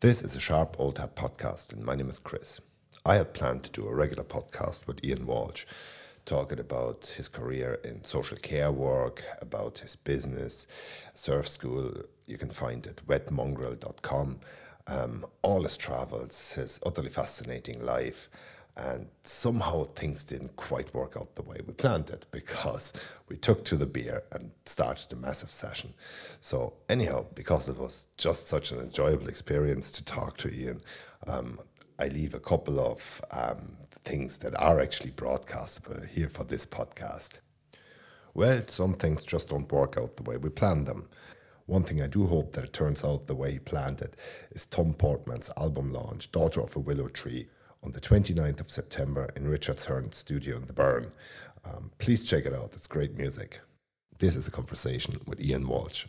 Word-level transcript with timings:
This 0.00 0.20
is 0.20 0.36
a 0.36 0.40
Sharp 0.40 0.76
Old 0.78 0.98
Hat 0.98 1.16
podcast, 1.16 1.72
and 1.72 1.82
my 1.82 1.94
name 1.94 2.10
is 2.10 2.18
Chris. 2.18 2.60
I 3.06 3.14
had 3.14 3.32
planned 3.32 3.64
to 3.64 3.70
do 3.70 3.88
a 3.88 3.94
regular 3.94 4.24
podcast 4.24 4.86
with 4.86 5.02
Ian 5.02 5.24
Walsh, 5.24 5.64
talking 6.26 6.60
about 6.60 7.14
his 7.16 7.28
career 7.28 7.80
in 7.82 8.04
social 8.04 8.36
care 8.36 8.70
work, 8.70 9.24
about 9.40 9.78
his 9.78 9.96
business, 9.96 10.66
surf 11.14 11.48
school. 11.48 12.02
You 12.26 12.36
can 12.36 12.50
find 12.50 12.86
it 12.86 13.00
wetmongrel.com. 13.06 14.40
Um, 14.86 15.24
all 15.40 15.62
his 15.62 15.78
travels, 15.78 16.52
his 16.52 16.78
utterly 16.84 17.08
fascinating 17.08 17.82
life, 17.82 18.28
and 18.76 19.06
somehow 19.24 19.84
things 19.84 20.22
didn't 20.22 20.54
quite 20.56 20.92
work 20.92 21.16
out 21.16 21.34
the 21.34 21.42
way 21.42 21.56
we 21.66 21.72
planned 21.72 22.10
it 22.10 22.26
because 22.30 22.92
we 23.28 23.36
took 23.36 23.64
to 23.64 23.76
the 23.76 23.86
beer 23.86 24.22
and 24.32 24.50
started 24.66 25.10
a 25.12 25.16
massive 25.16 25.50
session. 25.50 25.94
So, 26.40 26.74
anyhow, 26.88 27.26
because 27.34 27.68
it 27.68 27.78
was 27.78 28.06
just 28.18 28.48
such 28.48 28.72
an 28.72 28.80
enjoyable 28.80 29.28
experience 29.28 29.90
to 29.92 30.04
talk 30.04 30.36
to 30.38 30.52
Ian, 30.52 30.82
um, 31.26 31.58
I 31.98 32.08
leave 32.08 32.34
a 32.34 32.40
couple 32.40 32.78
of 32.78 33.22
um, 33.30 33.78
things 34.04 34.38
that 34.38 34.54
are 34.60 34.80
actually 34.80 35.12
broadcastable 35.12 36.06
here 36.06 36.28
for 36.28 36.44
this 36.44 36.66
podcast. 36.66 37.38
Well, 38.34 38.60
some 38.68 38.92
things 38.94 39.24
just 39.24 39.48
don't 39.48 39.72
work 39.72 39.96
out 39.96 40.16
the 40.16 40.22
way 40.22 40.36
we 40.36 40.50
planned 40.50 40.86
them. 40.86 41.08
One 41.64 41.82
thing 41.82 42.02
I 42.02 42.06
do 42.06 42.26
hope 42.26 42.52
that 42.52 42.64
it 42.64 42.72
turns 42.74 43.02
out 43.02 43.26
the 43.26 43.34
way 43.34 43.52
he 43.52 43.58
planned 43.58 44.02
it 44.02 44.14
is 44.50 44.66
Tom 44.66 44.92
Portman's 44.92 45.50
album 45.56 45.90
launch, 45.92 46.30
Daughter 46.30 46.60
of 46.60 46.76
a 46.76 46.78
Willow 46.78 47.08
Tree, 47.08 47.48
on 47.82 47.92
the 47.92 48.00
29th 48.00 48.60
of 48.60 48.70
September 48.70 49.28
in 49.36 49.48
Richard's 49.48 49.84
Hearn 49.84 50.12
studio 50.12 50.56
in 50.56 50.66
the 50.66 50.72
Burren. 50.72 51.12
Um, 51.64 51.90
please 51.98 52.24
check 52.24 52.46
it 52.46 52.54
out, 52.54 52.70
it's 52.74 52.86
great 52.86 53.16
music. 53.16 53.60
This 54.18 54.36
is 54.36 54.46
a 54.46 54.50
conversation 54.50 55.20
with 55.26 55.40
Ian 55.40 55.66
Walsh. 55.68 56.06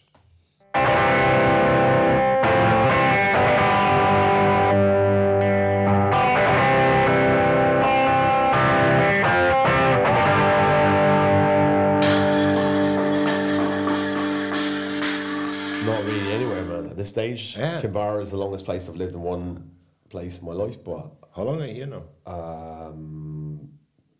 Not 15.86 16.04
really 16.04 16.34
anywhere, 16.34 16.64
man. 16.66 16.90
At 16.90 16.98
this 16.98 17.08
stage, 17.10 17.56
Yeah. 17.58 17.80
Kinvara 17.82 18.20
is 18.22 18.32
the 18.32 18.38
longest 18.38 18.66
place 18.66 18.90
I've 18.90 18.98
lived 18.98 19.14
in 19.16 19.22
one 19.22 19.72
place 20.10 20.40
in 20.40 20.46
my 20.46 20.54
life, 20.54 20.84
but 20.84 21.12
How 21.36 21.44
long 21.44 21.62
are 21.62 21.66
you 21.68 21.74
here 21.74 21.86
now? 21.88 22.04
um, 22.26 23.70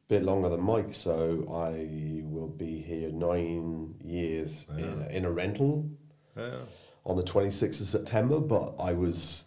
bit 0.08 0.24
longer 0.24 0.50
than 0.50 0.62
Mike. 0.62 0.94
So 0.94 1.46
I 1.52 2.22
will 2.24 2.48
be 2.48 2.82
here 2.82 3.12
nine 3.12 3.96
years 4.04 4.66
in, 4.78 4.84
a, 4.84 5.08
in 5.10 5.26
a 5.26 5.32
rental 5.32 5.90
Yeah. 6.38 6.60
on 7.06 7.18
the 7.18 7.24
26th 7.24 7.82
of 7.82 7.88
September. 7.88 8.40
But 8.40 8.76
I 8.80 8.94
was 8.94 9.46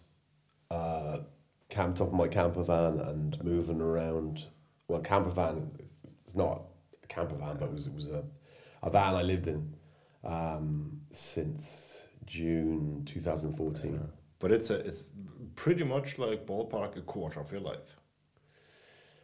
uh, 0.69 1.19
camped 1.69 1.99
up 2.01 2.11
in 2.11 2.17
my 2.17 2.27
camper 2.27 2.63
van 2.63 2.99
and 2.99 3.43
moving 3.43 3.81
around. 3.81 4.45
Well, 4.87 5.01
camper 5.01 5.31
van, 5.31 5.71
it's 6.23 6.35
not 6.35 6.63
a 7.03 7.07
camper 7.07 7.35
van, 7.35 7.57
but 7.57 7.65
it 7.69 7.73
was, 7.73 7.87
it 7.87 7.93
was 7.93 8.09
a, 8.09 8.23
a 8.83 8.89
van 8.89 9.15
I 9.15 9.21
lived 9.23 9.47
in 9.47 9.73
um, 10.23 11.01
since 11.11 12.07
June 12.25 13.03
2014. 13.05 13.99
But 14.41 14.51
it's 14.51 14.69
a, 14.69 14.75
it's 14.75 15.05
pretty 15.55 15.83
much 15.83 16.17
like 16.17 16.45
ballpark 16.45 16.97
a 16.97 17.01
quarter 17.01 17.39
of 17.39 17.51
your 17.51 17.61
life. 17.61 17.95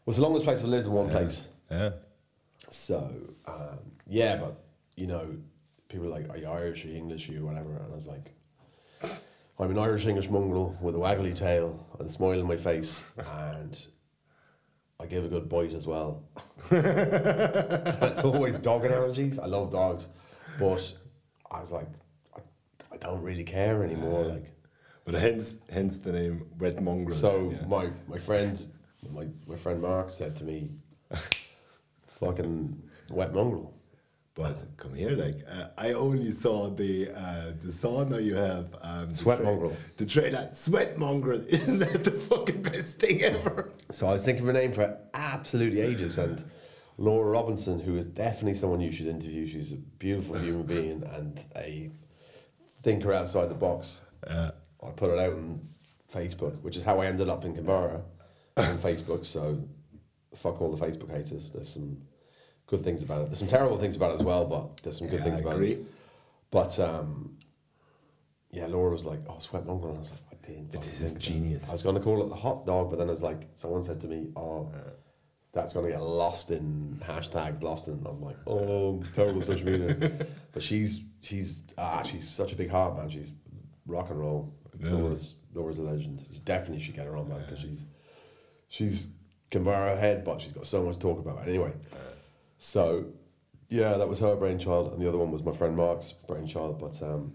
Well, 0.06 0.12
it's 0.12 0.18
the 0.18 0.24
longest 0.24 0.46
place 0.46 0.62
I've 0.62 0.70
lived 0.70 0.86
in 0.86 0.94
one 0.94 1.10
place. 1.10 1.50
Yeah. 1.70 1.92
So, 2.70 3.12
um, 3.46 3.80
yeah, 4.08 4.38
but, 4.38 4.64
you 4.96 5.08
know, 5.08 5.36
people 5.90 6.08
are 6.08 6.10
like, 6.10 6.30
are 6.30 6.38
you 6.38 6.48
Irish, 6.48 6.86
are 6.86 6.90
you 6.90 6.96
English, 6.96 7.28
are 7.30 7.34
you 7.34 7.46
whatever? 7.46 7.76
And 7.76 7.92
I 7.92 7.96
was 7.96 8.08
like, 8.08 8.34
I'm 9.60 9.72
an 9.72 9.80
Irish 9.80 10.06
English 10.06 10.30
mongrel 10.30 10.78
with 10.82 10.96
a 10.96 11.00
waggly 11.00 11.36
tail 11.36 11.84
and 11.98 12.08
a 12.08 12.12
smile 12.12 12.40
on 12.40 12.48
my 12.48 12.58
face, 12.58 13.04
and 13.18 13.84
I 15.00 15.08
give 15.08 15.26
a 15.26 15.28
good 15.28 15.50
bite 15.50 15.74
as 15.74 15.88
well. 15.88 16.24
it's 16.72 18.24
always 18.24 18.58
dog 18.58 18.86
analogies. 18.86 19.40
I 19.40 19.48
love 19.48 19.72
dogs, 19.72 20.08
but 20.60 20.94
I 21.50 21.60
was 21.60 21.72
like, 21.72 21.88
I, 22.36 22.42
I 22.92 22.98
don't 22.98 23.24
really 23.24 23.44
care 23.44 23.84
anymore. 23.84 24.26
Like, 24.26 24.52
But 25.08 25.22
hence, 25.22 25.60
hence 25.72 26.00
the 26.00 26.12
name 26.12 26.46
Wet 26.60 26.84
Mongrel. 26.84 27.16
So 27.16 27.54
yeah. 27.54 27.66
my 27.66 27.90
my 28.10 28.18
friend, 28.18 28.62
my 29.10 29.26
my 29.48 29.56
friend 29.56 29.82
Mark 29.82 30.12
said 30.12 30.36
to 30.36 30.44
me, 30.44 30.72
"Fucking 32.20 32.84
wet 33.12 33.34
mongrel." 33.34 33.74
But 34.34 34.76
come 34.76 34.94
here, 34.94 35.12
like 35.12 35.46
uh, 35.50 35.68
I 35.78 35.94
only 35.94 36.34
saw 36.34 36.70
the 36.70 37.10
uh, 37.12 37.54
the 37.62 37.70
sauna 37.70 38.22
you 38.22 38.36
have. 38.36 38.76
Um, 38.82 39.12
the 39.12 39.16
Sweat 39.16 39.42
mongrel. 39.42 39.78
The 39.96 40.06
trailer, 40.06 40.50
Sweat 40.52 40.98
Mongrel. 40.98 41.42
Isn't 41.48 41.80
that 41.80 42.04
the 42.04 42.12
fucking 42.12 42.64
best 42.64 43.00
thing 43.00 43.22
ever? 43.22 43.72
So 43.92 44.10
I 44.10 44.12
was 44.12 44.24
thinking 44.24 44.44
of 44.44 44.50
a 44.50 44.60
name 44.60 44.74
for 44.74 44.98
absolutely 45.14 45.80
ages, 45.80 46.18
and 46.18 46.44
Laura 46.98 47.32
Robinson, 47.32 47.80
who 47.80 47.96
is 47.96 48.06
definitely 48.06 48.56
someone 48.56 48.82
you 48.82 48.92
should 48.92 49.08
interview. 49.08 49.48
She's 49.48 49.72
a 49.72 49.78
beautiful 49.78 50.38
human 50.38 50.64
being 50.64 51.04
and 51.16 51.40
a 51.56 51.92
thinker 52.84 53.14
outside 53.14 53.50
the 53.50 53.56
box. 53.56 54.02
Uh, 54.28 54.52
I 54.88 54.92
put 54.92 55.10
it 55.12 55.20
out 55.20 55.34
on 55.34 55.60
Facebook, 56.14 56.60
which 56.62 56.78
is 56.78 56.84
how 56.84 57.00
I 57.02 57.06
ended 57.08 57.30
up 57.30 57.44
in 57.46 57.54
Kinvara 57.56 58.02
on 58.58 58.78
Facebook. 58.80 59.26
So 59.26 59.62
fuck 60.36 60.62
all 60.62 60.76
the 60.76 60.86
Facebook 60.86 61.10
haters. 61.12 61.52
There's 61.52 61.70
some 61.70 61.98
good 62.68 62.84
things 62.84 63.04
about 63.04 63.22
it. 63.22 63.26
There's 63.28 63.40
some 63.40 63.48
terrible 63.48 63.78
things 63.78 63.96
about 63.96 64.12
it 64.12 64.16
as 64.16 64.24
well, 64.24 64.46
but 64.46 64.78
there's 64.84 64.98
some 64.98 65.08
good 65.08 65.20
Yeah, 65.20 65.26
things 65.26 65.40
I 65.40 65.44
about 65.44 65.54
agree. 65.56 65.74
it. 65.74 65.86
But 66.52 66.80
um, 66.80 67.38
yeah, 68.52 68.68
Laura 68.68 68.92
was 68.92 69.06
like, 69.06 69.20
"Oh, 69.30 69.40
sweat 69.40 69.66
mongrel," 69.66 69.90
and 69.92 69.98
I 69.98 70.00
was 70.00 70.12
like, 70.12 70.22
"I 70.32 70.48
didn't." 70.48 70.72
This 70.72 71.02
is 71.02 71.08
of 71.12 71.14
that." 71.16 71.20
genius. 71.20 71.68
I 71.70 71.74
was 71.74 71.84
going 71.84 71.96
to 71.96 72.02
call 72.02 72.24
it 72.24 72.30
the 72.30 72.36
hot 72.36 72.66
dog, 72.66 72.90
but 72.90 73.00
then 73.00 73.08
I 73.08 73.12
was 73.12 73.22
like, 73.24 73.48
someone 73.56 73.84
said 73.84 74.00
to 74.02 74.08
me, 74.08 74.32
"Oh." 74.36 74.70
That's 75.54 75.74
gonna 75.74 75.88
get 75.90 76.02
lost 76.04 76.52
in 76.52 77.02
hashtags, 77.04 77.64
lost 77.64 77.88
in. 77.88 78.06
I'm 78.06 78.22
like, 78.22 78.36
oh, 78.46 79.02
terrible 79.16 79.42
social 79.42 79.66
media. 79.66 80.28
but 80.52 80.62
she's 80.62 81.02
she's 81.22 81.62
ah, 81.80 82.04
she's 82.04 82.30
such 82.30 82.52
a 82.52 82.56
big 82.56 82.70
heart, 82.70 82.96
man. 82.96 83.10
She's 83.10 83.32
rock 83.88 84.12
and 84.12 84.20
roll. 84.20 84.54
Yes. 84.80 84.92
Laura's, 84.92 85.34
Laura's 85.54 85.78
a 85.80 85.84
legend. 85.84 86.26
You 86.32 86.40
definitely 86.46 86.84
should 86.84 86.96
get 86.96 87.06
her 87.06 87.18
on, 87.18 87.30
man, 87.30 87.42
because 87.42 87.60
she's 87.60 87.86
she's 88.68 89.08
can 89.50 89.64
bow 89.64 89.72
her 89.72 89.96
head, 89.98 90.24
but 90.24 90.42
she's 90.42 90.52
got 90.52 90.66
so 90.66 90.84
much 90.84 90.96
to 90.96 91.00
talk 91.00 91.20
about. 91.20 91.48
Anyway, 91.48 91.72
so 92.58 93.06
yeah, 93.70 93.98
that 93.98 94.08
was 94.08 94.20
her 94.20 94.36
brainchild, 94.36 94.94
and 94.94 95.02
the 95.02 95.08
other 95.08 95.18
one 95.18 95.32
was 95.32 95.44
my 95.44 95.52
friend 95.52 95.76
Mark's 95.76 96.12
brainchild. 96.12 96.80
But 96.80 97.02
um, 97.02 97.34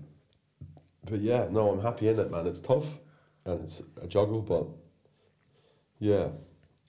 but 1.04 1.20
yeah, 1.20 1.48
no, 1.50 1.70
I'm 1.70 1.80
happy 1.80 2.08
in 2.08 2.18
it, 2.18 2.30
man. 2.30 2.46
It's 2.46 2.60
tough 2.60 2.98
and 3.44 3.64
it's 3.64 3.82
a 4.00 4.06
juggle, 4.06 4.40
but 4.40 4.66
yeah, 5.98 6.28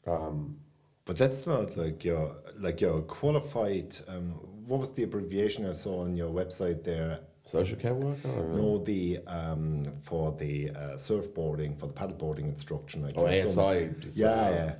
um, 0.08 0.58
but 1.06 1.18
that's 1.18 1.46
not 1.48 1.76
like 1.78 2.04
your 2.04 2.36
like 2.58 2.82
your 2.82 3.02
qualified. 3.02 3.96
Um, 4.08 4.32
what 4.66 4.80
was 4.80 4.92
the 4.92 5.04
abbreviation 5.04 5.66
I 5.66 5.72
saw 5.72 6.02
on 6.02 6.16
your 6.16 6.32
website 6.32 6.84
there? 6.84 7.20
Social 7.46 7.78
care 7.78 7.94
worker. 7.94 8.28
I. 8.28 8.56
No, 8.56 8.78
the 8.80 9.20
um, 9.28 9.92
for 10.02 10.32
the 10.38 10.70
uh, 10.72 10.98
surfboarding 10.98 11.78
for 11.80 11.88
the 11.88 11.94
paddleboarding 11.94 12.46
instruction. 12.46 13.04
Like 13.04 13.18
Oh, 13.18 13.26
ASI. 13.28 13.90
Yeah, 14.12 14.28
uh, 14.28 14.50
yeah. 14.52 14.76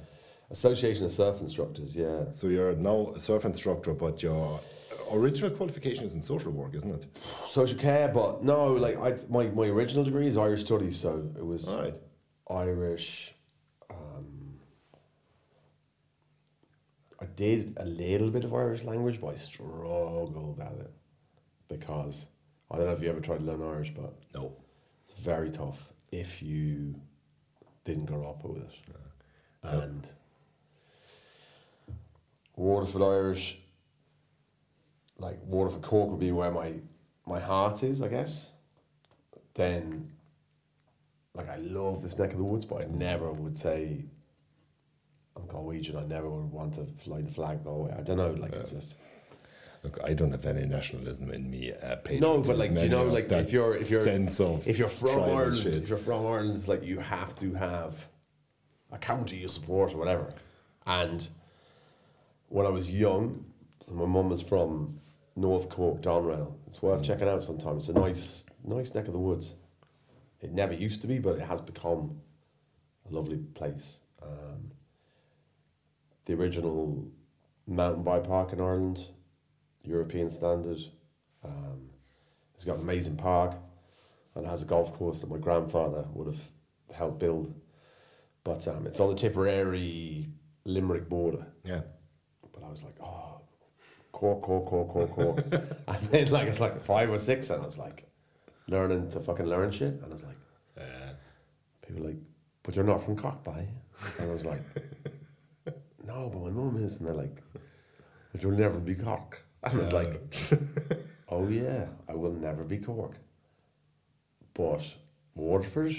Association 0.50 1.06
of 1.06 1.12
Surf 1.12 1.42
Instructors. 1.42 1.96
Yeah. 1.96 2.30
So 2.32 2.48
you're 2.48 2.76
now 2.76 3.14
a 3.16 3.20
surf 3.20 3.46
instructor, 3.46 3.94
but 3.94 4.22
your 4.22 4.60
original 5.12 5.50
qualification 5.52 6.06
is 6.06 6.16
in 6.16 6.22
social 6.22 6.52
work, 6.52 6.76
isn't 6.76 6.92
it? 6.92 7.08
Social 7.50 7.78
care, 7.78 8.08
but 8.10 8.44
no, 8.44 8.74
like 8.74 8.98
I, 8.98 9.18
my 9.30 9.48
my 9.48 9.66
original 9.66 10.04
degree 10.04 10.28
is 10.28 10.38
Irish 10.38 10.62
studies, 10.62 11.00
so 11.00 11.28
it 11.38 11.46
was 11.46 11.72
right. 11.74 11.96
Irish. 12.50 13.34
Um, 13.90 14.60
I 17.20 17.26
did 17.26 17.78
a 17.78 17.86
little 17.86 18.30
bit 18.30 18.44
of 18.44 18.54
Irish 18.54 18.84
language, 18.84 19.20
but 19.22 19.28
I 19.28 19.36
struggled 19.36 20.60
at 20.60 20.74
it 20.74 20.92
because 21.68 22.28
I 22.74 22.78
don't 22.78 22.88
know 22.88 22.94
if 22.94 23.02
you 23.04 23.10
ever 23.10 23.20
tried 23.20 23.38
to 23.38 23.44
learn 23.44 23.62
Irish, 23.62 23.94
but 23.96 24.16
No. 24.34 24.52
it's 25.04 25.14
very 25.20 25.52
tough 25.52 25.94
if 26.12 26.42
you 26.42 27.00
didn't 27.86 28.06
grow 28.06 28.28
up 28.28 28.44
with 28.44 28.64
it. 28.64 28.72
And 29.62 30.10
Waterford 32.56 33.02
Irish, 33.02 33.60
like 35.20 35.40
Waterford 35.46 35.84
Cork 35.84 36.10
would 36.10 36.20
be 36.20 36.32
where 36.32 36.52
my 36.52 36.74
my 37.26 37.40
heart 37.40 37.84
is, 37.84 38.02
I 38.02 38.10
guess. 38.10 38.48
Then, 39.54 40.12
like 41.34 41.50
I 41.50 41.58
love 41.58 42.02
this 42.02 42.18
neck 42.18 42.32
of 42.32 42.38
the 42.40 42.44
woods, 42.44 42.66
but 42.66 42.82
I 42.82 42.86
never 42.86 43.32
would 43.32 43.58
say 43.58 44.06
I'm 45.36 45.44
Galwegian. 45.44 45.96
I 45.96 46.06
never 46.06 46.30
would 46.30 46.52
want 46.52 46.74
to 46.74 46.86
fly 46.98 47.22
the 47.22 47.32
flag 47.32 47.64
Galway. 47.64 47.94
I 47.98 48.02
don't 48.02 48.18
know, 48.18 48.32
like 48.32 48.54
it's 48.54 48.72
just. 48.72 48.98
Look, 49.84 50.00
I 50.02 50.14
don't 50.14 50.32
have 50.32 50.46
any 50.46 50.66
nationalism 50.66 51.30
in 51.32 51.50
me. 51.52 51.74
Uh, 51.74 51.98
No, 52.20 52.42
but 52.42 52.58
like 52.58 52.72
you 52.72 52.88
know, 52.88 53.06
like 53.06 53.30
if 53.32 53.52
you're 53.52 53.76
if 53.76 53.92
you're 53.92 54.04
sense 54.04 54.40
of 54.40 54.66
if 54.66 54.80
you're 54.80 54.88
from 54.88 55.24
Ireland, 55.24 55.58
shit. 55.58 55.76
if 55.78 55.90
you're 55.90 55.98
from 55.98 56.26
Ireland, 56.26 56.56
it's 56.56 56.70
like 56.70 56.84
you 56.84 57.00
have 57.00 57.38
to 57.40 57.54
have 57.54 58.08
a 58.92 58.98
county 58.98 59.38
you 59.38 59.50
support 59.50 59.94
or 59.94 59.98
whatever. 59.98 60.34
And 60.86 61.28
when 62.48 62.66
I 62.66 62.70
was 62.70 62.92
young, 62.92 63.46
my 63.92 64.06
mum 64.06 64.30
was 64.30 64.42
from 64.42 65.00
North 65.36 65.68
Cork, 65.70 66.02
Doneraile. 66.02 66.54
It's 66.68 66.82
worth 66.82 67.04
checking 67.04 67.28
out 67.28 67.44
sometime. 67.44 67.78
It's 67.78 67.90
a 67.90 67.94
nice, 67.94 68.46
nice 68.64 68.94
neck 68.96 69.08
of 69.08 69.14
the 69.14 69.20
woods. 69.20 69.54
It 70.42 70.52
never 70.54 70.74
used 70.74 71.02
to 71.02 71.08
be, 71.08 71.20
but 71.20 71.36
it 71.38 71.42
has 71.42 71.60
become 71.60 72.22
a 73.10 73.14
lovely 73.14 73.38
place. 73.56 73.98
Um, 74.22 74.72
the 76.26 76.34
original 76.34 77.06
mountain 77.68 78.04
bike 78.04 78.26
park 78.26 78.54
in 78.54 78.62
Ireland, 78.62 79.08
European 79.84 80.30
standard. 80.30 80.80
Um, 81.44 81.90
it's 82.56 82.64
got 82.64 82.78
an 82.78 82.82
amazing 82.82 83.18
park 83.18 83.56
and 84.36 84.48
has 84.48 84.62
a 84.62 84.66
golf 84.66 84.94
course 84.94 85.22
that 85.22 85.30
my 85.30 85.38
grandfather 85.38 86.06
would 86.14 86.34
have 86.34 86.44
helped 86.94 87.20
build. 87.20 87.54
But 88.44 88.68
um, 88.68 88.88
it's 88.88 89.00
on 89.00 89.10
the 89.10 89.16
Tipperary 89.16 90.30
Limerick 90.66 91.08
border. 91.10 91.46
Yeah. 91.64 91.82
But 92.52 92.64
I 92.64 92.70
was 92.70 92.84
like, 92.84 92.96
oh, 93.02 93.42
Cork, 94.12 94.42
Cork, 94.42 94.66
Cork, 94.66 94.90
Cork, 94.90 95.12
Cork. 95.12 95.38
and 95.88 96.08
then 96.12 96.30
like 96.32 96.48
it's 96.48 96.60
like 96.60 96.84
five 96.84 97.10
or 97.12 97.18
six, 97.18 97.50
and 97.50 97.62
I 97.62 97.66
was 97.66 97.78
like 97.78 98.06
learning 98.68 99.10
to 99.12 99.20
fucking 99.20 99.46
learn 99.46 99.72
shit. 99.72 99.94
And 99.94 100.06
I 100.06 100.14
was 100.14 100.24
like, 100.24 100.38
Uh, 100.78 101.14
people 101.86 102.02
were 102.04 102.10
like, 102.10 102.20
but 102.64 102.76
you're 102.76 102.86
not 102.86 103.04
from 103.04 103.16
Cork, 103.18 103.44
by. 103.44 103.68
And 104.20 104.30
I 104.30 104.32
was 104.32 104.46
like, 104.46 104.62
no, 106.06 106.30
but 106.32 106.42
my 106.42 106.50
mum 106.50 106.78
is. 106.78 106.98
And 106.98 107.08
they're 107.08 107.14
like, 107.16 107.42
but 108.32 108.42
you'll 108.42 108.58
never 108.58 108.80
be 108.80 108.96
Cork. 108.96 109.43
I 109.64 109.76
was 109.76 109.94
like, 109.94 110.22
oh 111.30 111.48
yeah, 111.48 111.86
I 112.08 112.14
will 112.14 112.34
never 112.34 112.64
be 112.64 112.78
Cork. 112.78 113.16
But 114.54 114.82
Waterford, 115.36 115.96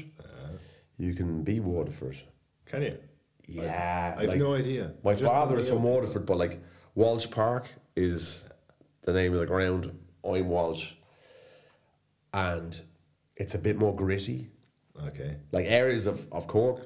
you 0.98 1.14
can 1.14 1.42
be 1.42 1.60
Waterford. 1.60 2.16
can 2.66 2.82
you? 2.82 2.98
Yeah, 3.46 4.14
I've 4.16 4.28
like- 4.28 4.38
no 4.38 4.54
idea. 4.54 4.92
My 5.02 5.14
Just 5.14 5.24
father 5.24 5.58
is 5.58 5.68
from 5.68 5.82
Waterford, 5.82 6.24
but 6.26 6.36
like 6.38 6.62
Walsh 6.94 7.28
Park 7.30 7.68
is 7.96 8.46
the 9.02 9.12
name 9.12 9.34
of 9.34 9.40
the 9.40 9.46
ground. 9.46 9.96
I'm 10.24 10.48
Walsh, 10.48 10.92
and 12.32 12.80
it's 13.36 13.54
a 13.54 13.58
bit 13.58 13.76
more 13.76 13.94
gritty. 13.94 14.48
Okay. 15.08 15.36
Like 15.52 15.66
areas 15.66 16.06
of, 16.06 16.26
of 16.32 16.46
Cork, 16.46 16.80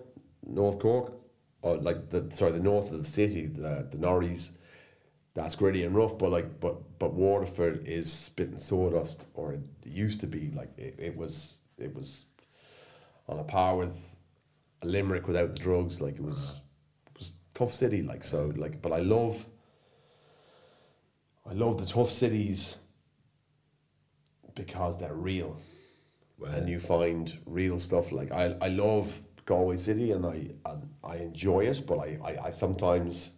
North 0.46 0.78
Cork, 0.78 1.12
or 1.62 1.76
like 1.76 2.10
the 2.10 2.28
sorry 2.34 2.52
the 2.52 2.58
north 2.60 2.90
of 2.90 2.98
the 2.98 3.04
city, 3.10 3.46
the 3.46 3.86
the 3.90 3.98
Norries, 3.98 4.52
that's 5.34 5.54
gritty 5.54 5.84
and 5.84 5.94
rough. 5.94 6.19
But 6.19 6.30
like 6.30 6.60
but 6.60 6.98
but 6.98 7.14
Waterford 7.14 7.86
is 7.86 8.12
spitting 8.12 8.58
sawdust, 8.58 9.26
or 9.34 9.52
it 9.52 9.60
used 9.84 10.20
to 10.20 10.26
be 10.26 10.50
like 10.54 10.70
it, 10.78 10.94
it 10.98 11.16
was 11.16 11.58
it 11.78 11.94
was 11.94 12.26
on 13.28 13.38
a 13.38 13.44
par 13.44 13.76
with 13.76 13.96
a 14.82 14.86
Limerick 14.86 15.26
without 15.26 15.52
the 15.52 15.58
drugs. 15.58 16.00
Like 16.00 16.14
it 16.14 16.22
was 16.22 16.60
it 17.06 17.19
was 17.19 17.32
tough 17.54 17.72
city. 17.72 18.02
Like 18.02 18.25
so 18.25 18.52
like 18.56 18.82
but 18.82 18.92
I 18.92 18.98
love 19.00 19.44
I 21.48 21.52
love 21.52 21.78
the 21.78 21.86
tough 21.86 22.10
cities 22.10 22.78
because 24.54 24.98
they're 24.98 25.14
real 25.14 25.58
and 26.46 26.69
you 26.69 26.78
find 26.78 27.36
real 27.46 27.78
stuff. 27.78 28.12
Like 28.12 28.32
I, 28.32 28.56
I 28.60 28.69
love 28.69 29.20
Galway 29.44 29.76
City 29.76 30.12
and 30.12 30.26
I, 30.26 30.48
and 30.66 30.88
I 31.02 31.16
enjoy 31.16 31.60
it, 31.66 31.84
but 31.86 31.98
I, 31.98 32.19
I, 32.25 32.46
I 32.46 32.50
sometimes, 32.50 33.32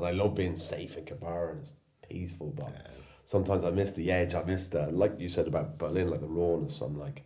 and 0.00 0.08
I 0.08 0.12
love 0.22 0.34
being 0.34 0.56
safe 0.56 0.96
in 0.96 1.04
Cabar 1.04 1.50
and 1.50 1.60
it's 1.60 1.74
peaceful, 2.08 2.52
but 2.56 2.74
sometimes 3.26 3.64
I 3.64 3.70
miss 3.70 3.92
the 3.92 4.10
edge. 4.10 4.34
I 4.34 4.42
miss 4.42 4.68
the, 4.68 4.86
like 4.90 5.20
you 5.20 5.28
said 5.28 5.46
about 5.46 5.78
Berlin, 5.78 6.08
like 6.08 6.20
the 6.20 6.26
rawness. 6.26 6.80
I'm 6.80 6.98
like, 6.98 7.22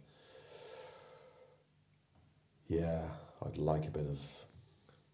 yeah, 2.68 3.02
I'd 3.44 3.56
like 3.58 3.86
a 3.86 3.90
bit 3.90 4.06
of. 4.06 4.18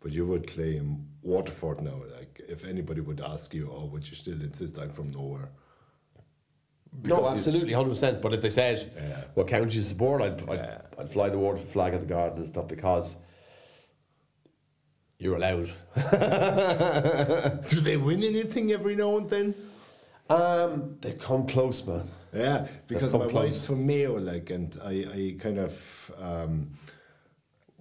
But 0.01 0.13
you 0.13 0.27
would 0.27 0.47
claim 0.51 1.07
Waterford 1.23 1.83
now. 1.83 2.01
Like, 2.17 2.41
if 2.49 2.65
anybody 2.65 3.03
would 3.03 3.21
ask 3.21 3.53
you, 3.53 3.71
oh, 3.71 3.85
would 3.87 4.09
you 4.09 4.15
still 4.15 4.41
insist 4.41 4.79
I'm 4.79 4.91
from 4.91 5.11
nowhere? 5.11 5.51
no, 7.05 7.17
Because 7.17 7.21
you- 7.23 7.29
absolutely, 7.29 7.73
hundred 7.75 7.91
percent. 7.91 8.23
But 8.23 8.33
if 8.33 8.41
they 8.41 8.49
said 8.51 8.95
Yeah. 8.97 9.25
what 9.35 9.47
county 9.49 9.75
you 9.77 9.83
support, 9.83 10.23
I'd 10.23 10.49
I'd, 10.49 10.59
Yeah. 10.59 10.81
I'd 10.99 11.11
fly 11.11 11.29
the 11.29 11.39
water 11.39 11.59
flag 11.59 11.93
at 11.93 12.01
the 12.01 12.07
garden 12.07 12.39
and 12.39 12.49
stuff 12.49 12.67
because 12.67 13.17
you're 15.21 15.37
allowed. 15.37 15.71
Do 17.69 17.81
they 17.81 17.97
win 17.97 18.25
anything 18.25 18.73
every 18.73 18.97
now 18.97 19.17
and 19.19 19.29
then? 19.31 19.55
Um, 20.31 20.97
they 21.01 21.13
come 21.13 21.47
close, 21.47 21.87
man. 21.87 22.09
Yeah, 22.33 22.67
because 22.87 23.13
come 23.13 23.21
my 23.21 23.27
close. 23.27 23.45
wife's 23.45 23.67
from 23.67 23.87
Mayo, 23.87 24.15
like, 24.19 24.51
and 24.51 24.77
I, 24.85 25.05
I 25.13 25.37
kind 25.39 25.59
of 25.59 26.11
um, 26.21 26.71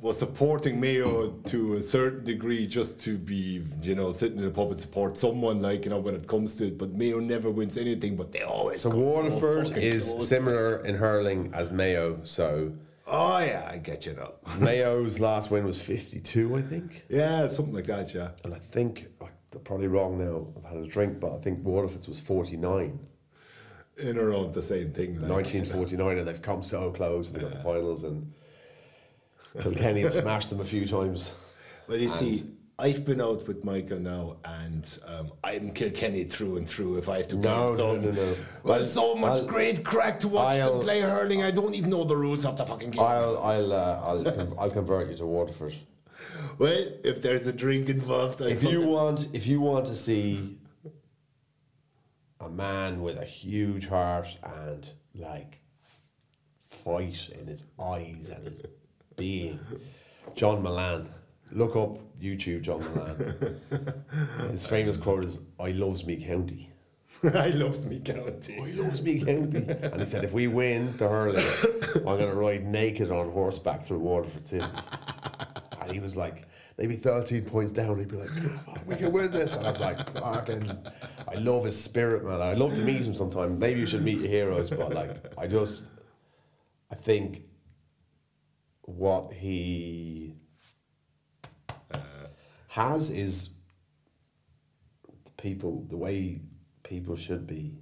was 0.02 0.18
supporting 0.20 0.80
Mayo 0.82 1.30
to 1.46 1.76
a 1.76 1.82
certain 1.82 2.26
degree, 2.26 2.68
just 2.68 3.00
to 3.02 3.18
be, 3.18 3.64
you 3.84 3.96
know, 3.96 4.12
sitting 4.12 4.40
in 4.40 4.44
the 4.46 4.52
pub 4.52 4.72
and 4.72 4.82
support 4.82 5.18
someone, 5.18 5.62
like, 5.62 5.86
you 5.86 5.92
know, 5.92 6.00
when 6.00 6.16
it 6.16 6.28
comes 6.28 6.56
to 6.58 6.68
it. 6.68 6.78
But 6.78 6.92
Mayo 6.94 7.20
never 7.20 7.50
wins 7.52 7.78
anything, 7.78 8.16
but 8.18 8.32
they 8.32 8.42
always. 8.42 8.82
So 8.82 8.90
come 8.92 9.02
Waterford 9.02 9.68
fucking 9.70 9.84
is 9.84 10.10
close. 10.10 10.28
similar 10.28 10.84
in 10.86 10.96
hurling 10.96 11.52
as 11.54 11.70
Mayo. 11.72 12.20
So 12.24 12.74
Oh 13.12 13.40
yeah, 13.40 13.68
I 13.72 13.78
get 13.80 14.06
you 14.06 14.14
now. 14.14 14.34
Mayo's 14.60 15.20
last 15.20 15.50
win 15.52 15.66
was 15.66 15.82
fifty-two, 15.82 16.56
I 16.56 16.62
think, 16.62 17.06
yeah, 17.10 17.48
something 17.50 17.74
like 17.74 17.88
that. 17.88 18.14
Yeah. 18.14 18.30
and 18.44 18.54
I 18.54 18.60
think 18.60 19.08
I'm 19.22 19.60
probably 19.64 19.88
wrong 19.88 20.18
now. 20.20 20.48
I've 20.58 20.72
had 20.76 20.84
a 20.84 20.88
drink, 20.88 21.20
but 21.20 21.36
I 21.36 21.40
think 21.40 21.64
Waterford's 21.64 22.08
was 22.08 22.20
forty-nine. 22.20 23.00
in 23.98 24.18
around 24.18 24.54
the 24.54 24.62
same 24.62 24.92
thing. 24.94 25.20
Like, 25.20 25.30
1949 25.32 26.18
and 26.20 26.28
they've 26.28 26.42
come 26.42 26.62
so 26.64 26.92
close 26.92 27.28
and 27.30 27.38
they 27.38 27.42
got 27.42 27.52
the 27.52 27.64
finals 27.64 28.04
and 28.04 28.32
Kilkenny 29.60 30.02
have 30.02 30.14
smashed 30.24 30.50
them 30.52 30.60
a 30.62 30.66
few 30.66 30.86
times. 30.86 31.32
Well, 31.88 31.98
you 31.98 32.08
see, 32.10 32.46
I've 32.80 33.04
been 33.04 33.20
out 33.20 33.46
with 33.48 33.64
Michael 33.66 34.00
now, 34.00 34.38
and 34.46 34.98
um, 35.06 35.34
I'm 35.44 35.72
Kilkenny 35.72 36.24
through 36.24 36.58
and 36.58 36.68
through. 36.68 36.98
If 36.98 37.10
I 37.10 37.18
have 37.18 37.28
to 37.30 37.36
No, 37.36 37.76
claim 37.76 38.02
no, 38.04 38.12
no, 38.12 38.12
no. 38.12 38.36
Well, 38.64 38.82
so 38.84 39.16
much 39.16 39.42
I'll- 39.42 39.48
great 39.48 39.84
crack 39.84 40.20
to 40.22 40.28
watch 40.30 40.56
them 40.56 40.66
I'll- 40.66 40.80
play 40.82 41.02
hurling. 41.02 41.44
I 41.44 41.52
don't 41.52 41.76
even 41.76 41.90
know 41.90 42.06
the 42.06 42.16
rules 42.16 42.46
of 42.46 42.58
the 42.58 42.66
fucking 42.66 42.92
game. 42.92 43.02
I'll 43.02 43.38
I'll 43.38 43.74
uh, 43.74 44.02
I'll, 44.04 44.24
con- 44.24 44.56
I'll 44.58 44.72
convert 44.72 45.10
you 45.10 45.18
to 45.18 45.26
Waterford. 45.26 45.76
well, 46.58 46.88
if 47.04 47.22
there's 47.22 47.48
a 47.48 47.54
drink 47.54 47.90
involved, 47.90 48.42
I 48.42 48.46
If 48.50 48.64
you 48.64 48.82
want 48.88 49.28
if 49.34 49.46
you 49.46 49.60
want 49.60 49.86
to 49.88 49.96
see 49.96 50.58
a 52.40 52.50
man 52.50 53.02
with 53.02 53.18
a 53.18 53.26
huge 53.26 53.88
heart 53.88 54.38
and 54.44 54.90
like 55.14 55.60
fight 56.70 57.30
in 57.38 57.46
his 57.48 57.66
eyes 57.78 58.32
and 58.34 58.48
his 58.48 58.62
being, 59.18 59.60
John 60.36 60.64
Mullane. 60.64 61.10
Look 61.52 61.76
up 61.76 61.98
YouTube 62.22 62.62
John 62.62 62.82
Mullane. 62.82 63.60
His 64.52 64.66
famous 64.66 64.98
quote 64.98 65.26
is 65.26 65.40
I 65.60 65.72
loves 65.72 66.06
me 66.06 66.24
county. 66.24 66.72
I 67.24 67.48
loves 67.50 67.86
me 67.86 68.00
county. 68.00 68.60
I 68.62 68.72
loves 68.82 69.02
me 69.02 69.24
county. 69.24 69.66
And 69.68 70.00
he 70.00 70.06
said, 70.06 70.24
if 70.24 70.34
we 70.34 70.48
win 70.48 70.96
the 70.98 71.08
hurling, 71.08 71.46
I'm 71.96 72.04
going 72.04 72.30
to 72.30 72.36
ride 72.36 72.66
naked 72.66 73.12
on 73.12 73.32
horseback 73.32 73.84
through 73.86 74.00
Waterford 74.00 74.46
City. 74.46 74.66
And 75.82 75.92
he 75.96 76.02
was 76.02 76.16
like, 76.16 76.46
they'd 76.76 76.88
be 76.88 76.98
13 76.98 77.46
points 77.46 77.72
down. 77.72 77.98
He'd 77.98 78.10
be 78.10 78.18
like, 78.18 78.36
"Come 78.36 78.60
on, 78.68 78.82
we 78.86 78.96
can 78.96 79.12
win 79.12 79.32
this. 79.32 79.56
And 79.56 79.66
I 79.66 79.72
was 79.72 79.80
like, 79.80 80.12
fucking, 80.14 80.70
I 81.28 81.36
love 81.36 81.64
his 81.66 81.82
spirit, 81.82 82.24
man. 82.24 82.42
I'd 82.42 82.58
love 82.58 82.76
to 82.76 82.82
meet 82.82 83.02
him 83.02 83.14
sometime. 83.16 83.58
Maybe 83.58 83.80
you 83.80 83.86
should 83.88 84.04
meet 84.04 84.20
your 84.20 84.28
heroes, 84.28 84.70
but 84.70 84.94
like, 84.94 85.34
I 85.38 85.48
just, 85.48 85.86
I 86.92 86.96
think 86.96 87.44
what 88.84 89.34
he 89.34 90.36
has 92.70 93.10
is 93.10 93.50
people, 95.38 95.86
the 95.90 95.98
way 95.98 96.42
people 96.84 97.16
should 97.16 97.48
be. 97.48 97.74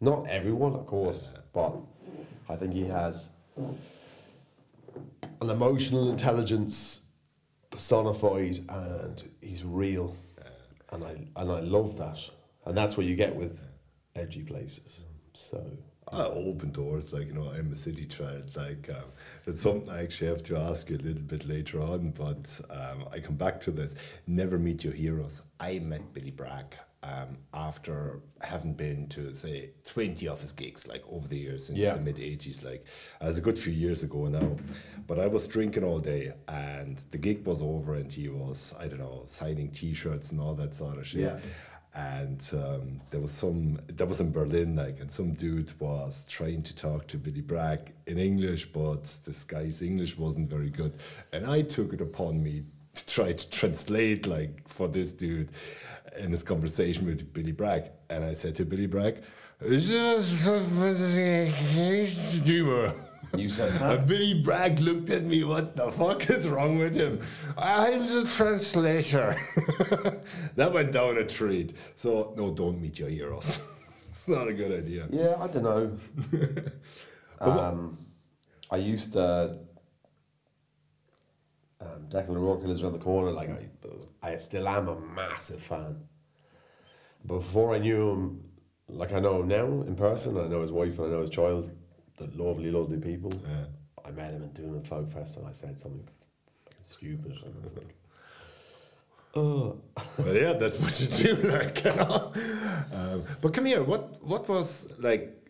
Not 0.00 0.28
everyone, 0.28 0.74
of 0.74 0.86
course, 0.86 1.32
but 1.52 1.74
I 2.48 2.56
think 2.56 2.72
he 2.74 2.84
has 2.84 3.30
an 5.40 5.50
emotional 5.50 6.10
intelligence 6.10 7.06
personified 7.70 8.64
and 8.68 9.22
he's 9.40 9.64
real. 9.64 10.16
And 10.92 11.02
I 11.02 11.10
and 11.36 11.50
I 11.50 11.60
love 11.60 11.96
that. 11.98 12.20
And 12.66 12.76
that's 12.76 12.96
what 12.96 13.06
you 13.06 13.16
get 13.16 13.34
with 13.34 13.66
edgy 14.14 14.42
places. 14.42 15.00
So 15.32 15.60
I 16.12 16.26
open 16.26 16.70
doors, 16.70 17.12
like 17.12 17.26
you 17.26 17.32
know, 17.32 17.50
I'm 17.50 17.72
a 17.72 17.76
city 17.76 18.06
child. 18.06 18.54
Like 18.54 18.88
um, 18.90 19.10
it's 19.46 19.62
something 19.62 19.90
I 19.90 20.02
actually 20.02 20.28
have 20.28 20.42
to 20.44 20.56
ask 20.56 20.88
you 20.90 20.96
a 20.96 20.98
little 20.98 21.22
bit 21.22 21.46
later 21.46 21.80
on, 21.80 22.10
but 22.10 22.60
um, 22.70 23.04
I 23.12 23.20
come 23.20 23.36
back 23.36 23.60
to 23.60 23.70
this. 23.70 23.94
Never 24.26 24.58
meet 24.58 24.84
your 24.84 24.92
heroes. 24.94 25.42
I 25.60 25.78
met 25.80 26.12
Billy 26.12 26.30
Bragg 26.30 26.74
um, 27.02 27.36
after 27.52 28.20
having 28.40 28.72
been 28.74 29.06
to 29.08 29.32
say 29.34 29.70
twenty 29.84 30.26
of 30.28 30.40
his 30.40 30.52
gigs, 30.52 30.86
like 30.86 31.02
over 31.10 31.28
the 31.28 31.36
years 31.38 31.66
since 31.66 31.78
Yeah. 31.78 31.94
the 31.94 32.00
mid 32.00 32.16
'80s. 32.16 32.64
Like 32.64 32.84
it 33.20 33.24
was 33.26 33.38
a 33.38 33.42
good 33.42 33.58
few 33.58 33.72
years 33.72 34.02
ago 34.02 34.26
now, 34.28 34.56
but 35.06 35.18
I 35.18 35.26
was 35.26 35.46
drinking 35.46 35.84
all 35.84 35.98
day, 35.98 36.32
and 36.48 36.96
the 37.10 37.18
gig 37.18 37.44
was 37.46 37.60
over, 37.60 37.94
and 37.94 38.10
he 38.10 38.28
was 38.28 38.72
I 38.80 38.88
don't 38.88 38.98
know 39.00 39.22
signing 39.26 39.70
T-shirts 39.70 40.30
and 40.32 40.40
all 40.40 40.54
that 40.54 40.74
sort 40.74 40.96
of 40.98 41.06
shit 41.06 41.20
Yeah. 41.20 41.38
And 41.94 42.50
um, 42.52 43.00
there 43.10 43.20
was 43.20 43.30
some 43.30 43.78
that 43.86 44.06
was 44.06 44.20
in 44.20 44.32
Berlin 44.32 44.76
like 44.76 45.00
and 45.00 45.10
some 45.10 45.32
dude 45.32 45.72
was 45.80 46.26
trying 46.28 46.62
to 46.62 46.74
talk 46.74 47.06
to 47.08 47.16
Billy 47.16 47.40
Bragg 47.40 47.92
in 48.06 48.18
English 48.18 48.72
but 48.72 49.04
this 49.24 49.44
guy's 49.44 49.80
English 49.80 50.18
wasn't 50.18 50.50
very 50.50 50.70
good 50.70 50.92
and 51.32 51.46
I 51.46 51.62
took 51.62 51.92
it 51.92 52.00
upon 52.00 52.42
me 52.42 52.64
to 52.94 53.06
try 53.06 53.32
to 53.32 53.50
translate 53.50 54.26
like 54.26 54.68
for 54.68 54.88
this 54.88 55.12
dude 55.12 55.50
in 56.18 56.32
his 56.32 56.42
conversation 56.42 57.06
with 57.06 57.32
Billy 57.32 57.52
Bragg 57.52 57.90
and 58.10 58.24
I 58.24 58.34
said 58.34 58.56
to 58.56 58.64
Billy 58.64 58.86
Bragg 58.86 59.22
Humor. 62.44 62.92
You 63.38 63.48
said 63.48 63.72
that? 63.74 64.06
Billy 64.06 64.42
Bragg 64.42 64.80
looked 64.80 65.10
at 65.10 65.24
me, 65.24 65.44
what 65.44 65.76
the 65.76 65.90
fuck 65.90 66.28
is 66.30 66.48
wrong 66.48 66.78
with 66.78 66.96
him? 66.96 67.20
I'm 67.56 68.00
the 68.06 68.24
translator. 68.24 69.34
that 70.56 70.72
went 70.72 70.92
down 70.92 71.18
a 71.18 71.24
treat. 71.26 71.74
So, 71.96 72.34
no, 72.36 72.52
don't 72.52 72.80
meet 72.80 72.98
your 72.98 73.08
heroes. 73.08 73.58
it's 74.08 74.28
not 74.28 74.48
a 74.48 74.52
good 74.52 74.72
idea. 74.72 75.06
Yeah, 75.10 75.36
I 75.40 75.46
don't 75.48 75.62
know. 75.64 75.98
um, 77.40 77.98
I 78.70 78.76
used 78.76 79.12
to. 79.14 79.58
Um, 81.80 82.06
Declan 82.08 82.36
O'Rourke 82.36 82.64
lives 82.64 82.82
around 82.82 82.94
the 82.94 82.98
corner. 82.98 83.30
Like 83.30 83.50
I, 83.50 84.30
I 84.32 84.36
still 84.36 84.66
am 84.68 84.88
a 84.88 84.98
massive 84.98 85.60
fan. 85.60 85.96
But 87.24 87.38
before 87.40 87.74
I 87.74 87.78
knew 87.78 88.10
him, 88.10 88.44
like 88.88 89.12
I 89.12 89.20
know 89.20 89.40
him 89.40 89.48
now 89.48 89.66
in 89.66 89.94
person, 89.96 90.38
I 90.38 90.46
know 90.46 90.60
his 90.60 90.72
wife 90.72 90.98
and 90.98 91.08
I 91.08 91.10
know 91.10 91.20
his 91.20 91.30
child. 91.30 91.70
The 92.16 92.26
lovely, 92.34 92.70
lovely 92.70 92.98
people. 92.98 93.32
Yeah. 93.46 93.64
I 94.04 94.10
met 94.10 94.32
him 94.32 94.42
in 94.42 94.50
doing 94.52 94.76
a 94.76 94.86
folk 94.86 95.10
fest, 95.10 95.36
and 95.36 95.46
I 95.46 95.52
said 95.52 95.80
something 95.80 96.06
stupid, 96.82 97.32
and 97.44 97.54
I 97.58 97.62
was 97.62 97.74
like, 97.74 97.94
"Oh, 99.34 99.80
well, 100.18 100.34
yeah, 100.34 100.52
that's 100.52 100.78
what 100.78 101.00
you 101.00 101.06
do, 101.06 101.34
like, 101.48 101.82
you 101.84 101.94
know. 101.94 102.32
Um, 102.92 103.24
but 103.40 103.54
come 103.54 103.64
here, 103.64 103.82
what 103.82 104.22
what 104.22 104.48
was 104.48 104.86
like? 104.98 105.40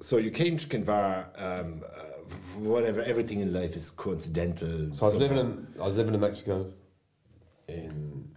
So 0.00 0.16
you 0.18 0.30
came 0.30 0.56
to 0.56 0.66
Kinvara, 0.66 1.26
um, 1.40 1.82
uh, 1.84 2.60
whatever. 2.60 3.02
Everything 3.02 3.40
in 3.40 3.52
life 3.52 3.76
is 3.76 3.90
coincidental. 3.90 4.94
So 4.94 5.06
I 5.06 5.08
was 5.10 5.18
living 5.18 5.38
in 5.38 5.66
I 5.80 5.84
was 5.84 5.94
living 5.94 6.14
in 6.14 6.20
Mexico, 6.20 6.72
in 7.68 8.30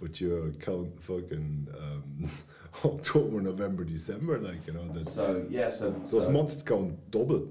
But 0.00 0.20
you 0.20 0.54
count 0.60 1.02
fucking 1.02 1.66
um, 1.76 2.30
October, 2.84 3.40
November, 3.40 3.82
December, 3.82 4.38
like 4.38 4.64
you 4.66 4.74
know 4.74 4.86
that 4.92 5.08
So 5.08 5.44
yeah, 5.50 5.68
so 5.70 5.90
those 5.90 6.26
so, 6.26 6.30
months 6.30 6.62
count 6.62 7.10
double. 7.10 7.48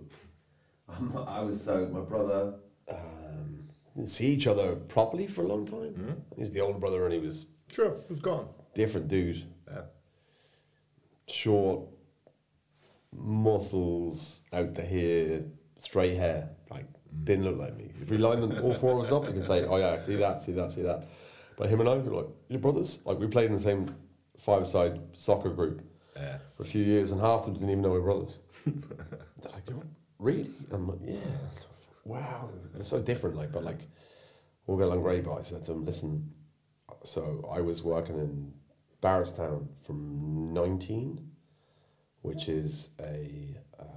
I 0.88 1.42
was 1.42 1.62
so 1.62 1.88
my 1.92 2.00
brother. 2.00 2.54
Um, 2.90 3.68
didn't 3.96 4.08
see 4.10 4.28
each 4.28 4.48
other 4.48 4.76
properly 4.76 5.28
for 5.28 5.44
a 5.44 5.48
long 5.48 5.66
time. 5.66 6.24
He 6.36 6.40
was 6.40 6.52
the 6.52 6.62
older 6.62 6.80
brother, 6.80 7.04
and 7.06 7.14
he 7.14 7.20
was 7.20 7.48
Sure, 7.74 7.96
he 8.08 8.14
was 8.14 8.22
gone. 8.22 8.48
different 8.74 9.08
dude. 9.10 9.44
Yeah. 9.70 9.82
short 11.28 11.82
muscles 13.14 14.42
out 14.54 14.74
the 14.76 14.84
hair, 14.84 15.42
straight 15.80 16.16
hair. 16.18 16.50
Like 16.70 16.86
didn't 17.24 17.46
look 17.46 17.58
like 17.58 17.76
me. 17.78 17.92
If 18.02 18.10
we 18.12 18.18
lined 18.18 18.44
them 18.44 18.64
all 18.64 18.74
four 18.74 18.94
of 19.00 19.06
us 19.06 19.12
up, 19.12 19.26
you 19.26 19.34
can 19.34 19.44
say, 19.44 19.64
"Oh 19.64 19.78
yeah, 19.78 19.98
see 20.00 20.16
that, 20.18 20.42
see 20.42 20.52
that, 20.54 20.72
see 20.72 20.84
that." 20.84 21.06
But 21.58 21.70
him 21.70 21.80
and 21.80 21.90
I 21.90 21.96
were 21.98 22.14
like, 22.22 22.28
"Your 22.50 22.60
brothers." 22.60 23.00
Like 23.06 23.20
we 23.20 23.28
played 23.28 23.48
in 23.50 23.56
the 23.56 23.62
same 23.62 23.96
five-side 24.38 25.00
soccer 25.14 25.50
group 25.50 25.82
Yeah. 26.16 26.38
for 26.56 26.64
a 26.64 26.66
few 26.66 26.84
years, 26.84 27.12
and 27.12 27.20
half 27.22 27.42
of 27.42 27.46
them 27.46 27.54
didn't 27.56 27.70
even 27.72 27.82
know 27.82 27.92
we 27.92 28.00
were 28.00 28.06
brothers. 28.06 28.40
They're 28.66 29.52
like, 29.52 29.68
"You're 29.70 29.84
really?" 30.20 30.52
I'm 30.72 30.88
like, 30.88 31.00
"Yeah." 31.04 31.20
Wow, 32.06 32.50
they're 32.74 32.84
so 32.86 33.02
different. 33.02 33.36
Like, 33.36 33.52
but 33.52 33.64
like, 33.66 33.80
we'll 34.66 34.78
get 34.78 34.86
along 34.88 35.02
great. 35.02 35.24
But 35.26 35.34
I 35.40 35.42
said 35.42 35.64
to 35.66 35.72
him, 35.72 35.86
"Listen." 35.86 36.32
So 37.04 37.48
I 37.52 37.62
was 37.62 37.84
working 37.84 38.16
in 38.18 38.54
Barristown 39.02 39.70
from 39.86 40.54
nineteen 40.54 41.27
which 42.28 42.50
is 42.50 42.90
a. 43.00 43.58
Um, 43.80 43.88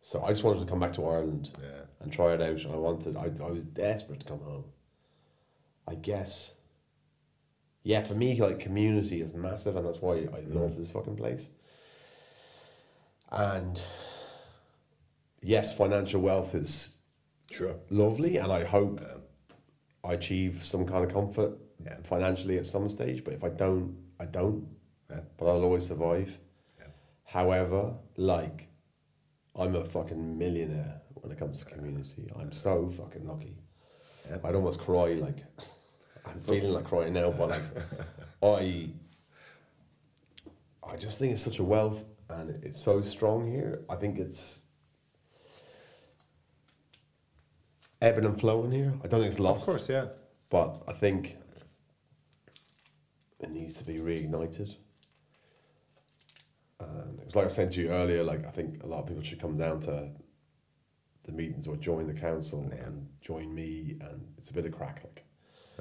so 0.00 0.22
I 0.22 0.28
just 0.28 0.42
wanted 0.42 0.60
to 0.60 0.66
come 0.66 0.80
back 0.80 0.92
to 0.94 1.06
Ireland 1.06 1.50
Yeah. 1.62 1.82
and 2.00 2.12
try 2.12 2.32
it 2.34 2.40
out. 2.42 2.66
I 2.70 2.76
wanted, 2.76 3.16
I, 3.16 3.30
I 3.44 3.50
was 3.50 3.64
desperate 3.64 4.20
to 4.20 4.26
come 4.26 4.40
home. 4.40 4.64
I 5.86 5.94
guess. 5.94 6.54
Yeah, 7.84 8.02
for 8.04 8.14
me, 8.14 8.40
like 8.40 8.58
community 8.60 9.20
is 9.20 9.32
massive, 9.34 9.76
and 9.76 9.86
that's 9.86 10.00
why 10.00 10.14
I 10.38 10.40
love 10.48 10.76
this 10.76 10.90
fucking 10.90 11.16
place. 11.16 11.48
And 13.30 13.80
yes, 15.40 15.76
financial 15.76 16.20
wealth 16.20 16.54
is 16.54 16.96
Sure. 17.50 17.74
lovely, 17.90 18.36
and 18.36 18.52
I 18.52 18.64
hope 18.64 19.00
Yeah. 19.00 19.16
I 20.04 20.14
achieve 20.14 20.64
some 20.64 20.84
kind 20.86 21.04
of 21.04 21.12
comfort 21.12 21.58
Yeah. 21.84 21.96
financially 22.02 22.58
at 22.58 22.66
some 22.66 22.88
stage. 22.88 23.24
But 23.24 23.34
if 23.34 23.44
I 23.44 23.48
don't, 23.50 23.96
I 24.20 24.26
don't. 24.26 24.66
Yeah. 25.10 25.20
But 25.36 25.46
I'll 25.48 25.62
always 25.64 25.86
survive. 25.86 26.38
However, 27.32 27.94
like, 28.18 28.68
I'm 29.56 29.74
a 29.74 29.82
fucking 29.82 30.36
millionaire 30.36 31.00
when 31.14 31.32
it 31.32 31.38
comes 31.38 31.60
to 31.60 31.64
community. 31.64 32.30
I'm 32.38 32.52
so 32.52 32.92
fucking 32.94 33.26
lucky. 33.26 33.56
Yeah. 34.28 34.36
I'd 34.44 34.54
almost 34.54 34.80
cry. 34.80 35.14
Like, 35.14 35.38
I'm 36.26 36.40
feeling 36.40 36.74
like 36.74 36.84
crying 36.84 37.14
now, 37.14 37.30
but 37.30 37.48
like, 37.48 37.62
I, 38.42 38.90
I 40.86 40.96
just 40.96 41.18
think 41.18 41.32
it's 41.32 41.40
such 41.40 41.58
a 41.58 41.64
wealth, 41.64 42.04
and 42.28 42.62
it's 42.62 42.82
so 42.82 43.00
strong 43.00 43.50
here. 43.50 43.80
I 43.88 43.96
think 43.96 44.18
it's 44.18 44.60
ebbing 48.02 48.26
and 48.26 48.38
flowing 48.38 48.72
here. 48.72 48.92
I 49.02 49.08
don't 49.08 49.20
think 49.20 49.30
it's 49.30 49.40
lost. 49.40 49.62
Of 49.62 49.66
course, 49.66 49.88
yeah. 49.88 50.08
But 50.50 50.82
I 50.86 50.92
think 50.92 51.38
it 53.40 53.50
needs 53.50 53.76
to 53.78 53.84
be 53.84 54.00
reignited. 54.00 54.76
And 56.82 57.18
it 57.20 57.24
was 57.26 57.36
like 57.36 57.44
I 57.46 57.48
said 57.48 57.72
to 57.72 57.80
you 57.80 57.88
earlier, 57.90 58.22
like 58.24 58.46
I 58.46 58.50
think 58.50 58.82
a 58.82 58.86
lot 58.86 59.00
of 59.00 59.06
people 59.06 59.22
should 59.22 59.40
come 59.40 59.56
down 59.56 59.80
to 59.80 60.08
the 61.24 61.32
meetings 61.32 61.68
or 61.68 61.76
join 61.76 62.06
the 62.06 62.14
council 62.14 62.68
Yeah. 62.72 62.84
and 62.86 63.08
join 63.20 63.54
me 63.54 63.96
and 64.00 64.26
it's 64.38 64.50
a 64.50 64.52
bit 64.54 64.66
of 64.66 64.72
crack 64.72 65.02
like. 65.04 65.24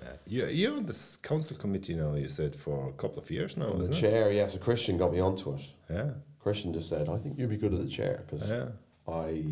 yeah. 0.02 0.14
You, 0.26 0.46
you're 0.48 0.78
on 0.78 0.86
this 0.86 1.18
council 1.18 1.58
committee 1.58 1.96
now, 1.96 2.14
you 2.16 2.28
said, 2.28 2.56
for 2.56 2.90
a 2.90 2.94
couple 2.94 3.20
of 3.22 3.30
years 3.32 3.58
now, 3.58 3.74
the 3.74 3.82
isn't 3.82 3.96
it? 3.96 4.00
chair, 4.02 4.32
yes, 4.32 4.56
a 4.56 4.60
Christian 4.60 4.98
got 4.98 5.12
me 5.12 5.20
onto 5.20 5.54
it. 5.56 5.62
Yeah. 5.90 6.12
Christian 6.40 6.74
just 6.74 6.90
said, 6.90 7.10
I 7.10 7.18
think 7.18 7.38
you'd 7.38 7.50
be 7.50 7.58
good 7.58 7.74
at 7.74 7.80
the 7.82 7.88
chair 7.90 8.24
because 8.26 8.50
Yeah. 8.52 8.68
I, 9.08 9.44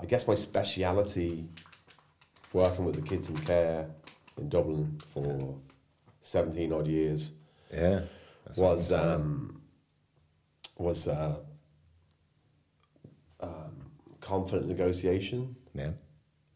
I 0.00 0.06
guess 0.06 0.26
my 0.26 0.34
speciality 0.34 1.48
working 2.52 2.84
with 2.84 2.94
the 2.96 3.02
kids 3.02 3.28
in 3.28 3.36
care 3.38 3.86
in 4.38 4.48
Dublin 4.48 4.98
for 5.12 5.56
17 6.22 6.72
odd 6.72 6.86
years 6.86 7.32
Yeah. 7.72 8.00
Was 8.56 8.92
um, 8.92 9.60
was 10.78 11.08
uh, 11.08 11.36
um, 13.40 13.90
confident 14.20 14.68
negotiation 14.68 15.56
yeah. 15.74 15.92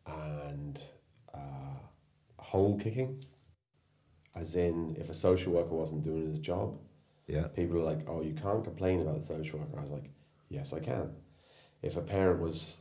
and 0.06 0.82
uh, 1.34 1.78
hole 2.38 2.78
kicking. 2.78 3.24
As 4.34 4.54
in, 4.54 4.96
if 4.98 5.08
a 5.08 5.14
social 5.14 5.52
worker 5.52 5.74
wasn't 5.74 6.02
doing 6.04 6.28
his 6.28 6.38
job, 6.38 6.78
Yeah. 7.26 7.48
people 7.48 7.78
are 7.78 7.84
like, 7.84 8.08
"Oh, 8.08 8.22
you 8.22 8.34
can't 8.34 8.64
complain 8.64 9.00
about 9.00 9.20
the 9.20 9.26
social 9.26 9.58
worker." 9.58 9.78
I 9.78 9.82
was 9.82 9.90
like, 9.90 10.10
"Yes, 10.48 10.72
I 10.72 10.80
can." 10.80 11.14
If 11.82 11.96
a 11.96 12.00
parent 12.02 12.40
was 12.40 12.80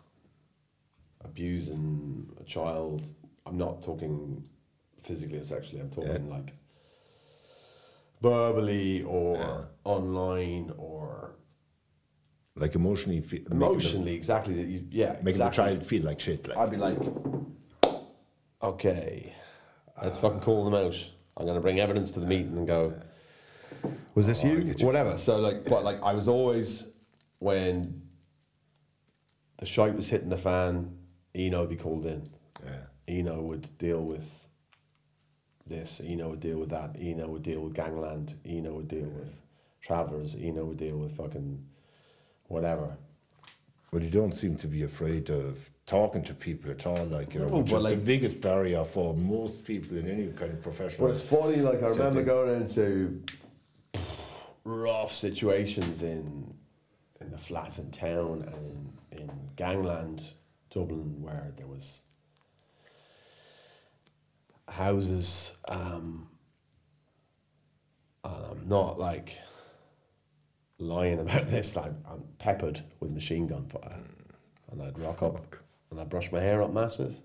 abusing 1.22 2.30
a 2.40 2.44
child, 2.44 3.08
I'm 3.46 3.58
not 3.58 3.82
talking 3.82 4.48
physically 5.04 5.40
or 5.40 5.44
sexually. 5.44 5.82
I'm 5.82 5.90
talking 5.90 6.30
like 6.30 6.54
verbally 8.22 9.04
or 9.04 9.38
Yeah. 9.38 9.62
online 9.84 10.74
or 10.78 11.36
Like 12.56 12.76
emotionally, 12.76 13.22
fe- 13.22 13.38
making 13.40 13.60
the- 13.60 13.66
emotionally 13.66 14.14
exactly 14.16 14.54
that 14.56 14.68
you 14.68 14.86
yeah 14.92 15.14
making, 15.14 15.28
exactly. 15.30 15.64
the 15.64 15.70
child 15.70 15.84
feel 15.84 16.04
like 16.04 16.20
shit. 16.20 16.48
Like, 16.48 16.58
I'd 16.58 16.72
be 16.72 16.78
like, 16.78 17.00
okay, 18.62 19.34
let's 20.04 20.18
uh, 20.18 20.22
fucking 20.22 20.42
call 20.42 20.66
them 20.66 20.74
out. 20.74 20.96
I'm 21.38 21.46
gonna 21.46 21.62
bring 21.62 21.80
evidence 21.80 22.12
to 22.12 22.20
the 22.20 22.28
meeting 22.28 22.58
and 22.58 22.68
go, 22.68 22.94
was 24.16 24.28
this 24.28 24.44
Oh, 24.44 24.48
you? 24.50 24.60
you. 24.78 24.86
Whatever. 24.86 25.18
So 25.18 25.38
like, 25.38 25.64
but 25.66 25.84
like, 25.84 26.02
I 26.04 26.14
was 26.14 26.28
always 26.28 26.90
when 27.40 28.02
the 29.58 29.66
shite 29.66 29.96
was 29.96 30.10
hitting 30.10 30.30
the 30.30 30.38
fan, 30.38 30.98
Eno 31.36 31.62
would 31.62 31.70
be 31.70 31.76
called 31.78 32.06
in. 32.06 32.30
yeah. 32.66 32.82
Eno 33.08 33.42
would 33.42 33.70
deal 33.78 34.04
with 34.04 34.39
this. 35.70 36.02
Eno 36.04 36.30
would 36.30 36.40
deal 36.40 36.58
with 36.58 36.70
that. 36.70 36.96
Eno 37.00 37.28
would 37.28 37.44
deal 37.44 37.62
with 37.62 37.74
gangland. 37.74 38.36
Eno 38.46 38.74
would 38.74 38.88
deal 38.88 39.06
with 39.06 39.34
travelers. 39.82 40.36
Eno 40.36 40.66
would 40.66 40.78
deal 40.78 40.98
with 40.98 41.16
fucking 41.16 41.64
whatever. 42.48 42.98
But 43.92 44.04
you 44.04 44.10
don't 44.10 44.34
seem 44.36 44.56
to 44.58 44.68
be 44.68 44.84
afraid 44.84 45.30
of 45.30 45.72
talking 45.86 46.24
to 46.24 46.34
people 46.34 46.70
at 46.70 46.86
all. 46.86 47.06
Like 47.06 47.34
you 47.34 47.40
know, 47.40 47.50
No, 47.50 47.60
which 47.60 47.74
is 47.74 47.84
the 47.84 47.96
biggest 47.96 48.42
barrier 48.42 48.84
for 48.84 49.16
most 49.16 49.66
people 49.66 49.98
in 49.98 50.08
any 50.08 50.28
kind 50.28 50.52
of 50.52 50.62
professional. 50.62 51.06
Well, 51.06 51.12
it's 51.12 51.22
funny. 51.22 51.58
Like 51.58 51.82
I 51.82 51.88
remember 51.88 52.12
setting. 52.12 52.26
going 52.26 52.62
into 52.62 53.24
rough 54.64 55.12
situations 55.12 56.04
in 56.04 56.54
in 57.22 57.32
the 57.32 57.38
flats 57.38 57.80
in 57.80 57.90
town 57.92 58.44
and 58.54 58.94
in, 59.12 59.22
in 59.22 59.32
gangland, 59.56 60.34
Dublin, 60.70 61.22
where 61.22 61.52
there 61.58 61.68
was 61.68 62.02
houses. 64.72 65.54
Um, 65.68 66.28
and 68.24 68.46
I'm 68.52 68.68
not 68.68 69.00
like 69.00 69.38
lying 70.78 71.20
about 71.20 71.48
this. 71.50 71.76
Like 71.76 71.92
I'm 72.10 72.24
peppered 72.38 72.82
with 73.00 73.12
machine 73.12 73.48
gun 73.48 73.68
fire, 73.68 74.00
and 74.72 74.82
I'd 74.82 74.98
rock 75.00 75.22
up 75.24 75.56
and 75.92 76.00
I'd 76.00 76.10
brush 76.10 76.32
my 76.32 76.40
hair 76.40 76.62
up 76.62 76.72
massive. 76.74 77.16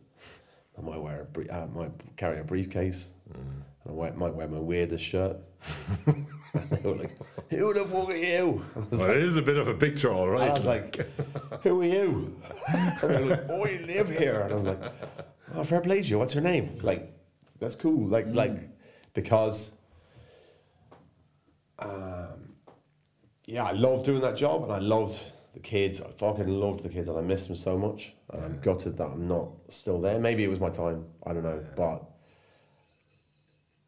I 0.76 0.80
might 0.80 1.00
wear 1.00 1.26
a 1.36 1.54
uh, 1.54 1.66
might 1.68 1.92
carry 2.16 2.40
a 2.40 2.44
briefcase, 2.44 3.10
and 3.32 3.64
I 3.88 3.92
might, 3.92 4.16
might 4.16 4.34
wear 4.34 4.48
my 4.48 4.58
weirdest 4.58 5.04
shirt. 5.04 5.36
and 6.06 6.26
they 6.70 6.80
were 6.82 6.96
like, 6.96 7.16
"Who 7.50 7.72
the 7.74 7.84
fuck 7.84 8.08
are 8.08 8.16
you?" 8.16 8.64
I 8.74 8.96
well, 8.96 9.10
it 9.10 9.18
is 9.18 9.36
a 9.36 9.42
bit 9.42 9.56
of 9.56 9.68
a 9.68 9.74
picture, 9.74 10.10
all 10.10 10.28
right. 10.28 10.50
I 10.50 10.52
was 10.52 10.66
like, 10.66 10.96
"Who 11.62 11.80
are 11.80 11.84
you?" 11.84 12.40
And 12.68 12.98
they're 13.02 13.20
like, 13.20 13.44
"Oh, 13.48 13.66
you 13.66 13.86
live 13.86 14.08
here." 14.08 14.40
And 14.40 14.52
I'm 14.52 14.64
like, 14.64 14.92
"Oh, 15.54 15.62
fair 15.62 15.80
play 15.80 16.02
to 16.02 16.08
you. 16.08 16.18
What's 16.18 16.34
your 16.34 16.42
name?" 16.42 16.78
Like, 16.82 17.13
that's 17.64 17.76
cool. 17.76 18.06
Like, 18.06 18.26
like 18.28 18.68
because, 19.14 19.72
um, 21.78 22.54
yeah, 23.46 23.64
I 23.64 23.72
loved 23.72 24.04
doing 24.04 24.20
that 24.20 24.36
job, 24.36 24.62
and 24.62 24.72
I 24.72 24.78
loved 24.78 25.20
the 25.54 25.60
kids. 25.60 26.00
I 26.00 26.10
fucking 26.10 26.48
loved 26.48 26.82
the 26.82 26.88
kids, 26.88 27.08
and 27.08 27.18
I 27.18 27.22
missed 27.22 27.48
them 27.48 27.56
so 27.56 27.76
much. 27.76 28.12
And 28.30 28.44
I'm 28.44 28.60
gutted 28.60 28.96
that 28.98 29.06
I'm 29.06 29.26
not 29.26 29.48
still 29.68 30.00
there. 30.00 30.18
Maybe 30.18 30.44
it 30.44 30.48
was 30.48 30.60
my 30.60 30.70
time. 30.70 31.06
I 31.26 31.32
don't 31.32 31.42
know, 31.42 31.64
but 31.76 32.04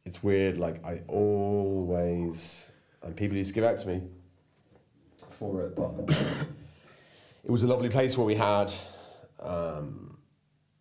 it's 0.04 0.22
weird. 0.22 0.58
Like 0.58 0.84
I 0.84 1.00
always, 1.08 2.70
and 3.02 3.14
people 3.14 3.36
used 3.36 3.50
to 3.50 3.54
give 3.54 3.64
out 3.64 3.78
to 3.80 3.88
me 3.88 4.02
for 5.38 5.62
it, 5.62 5.76
but 5.76 5.94
it 7.44 7.50
was 7.50 7.62
a 7.62 7.66
lovely 7.66 7.90
place 7.90 8.16
where 8.16 8.26
we 8.26 8.36
had 8.36 8.72
um, 9.40 10.16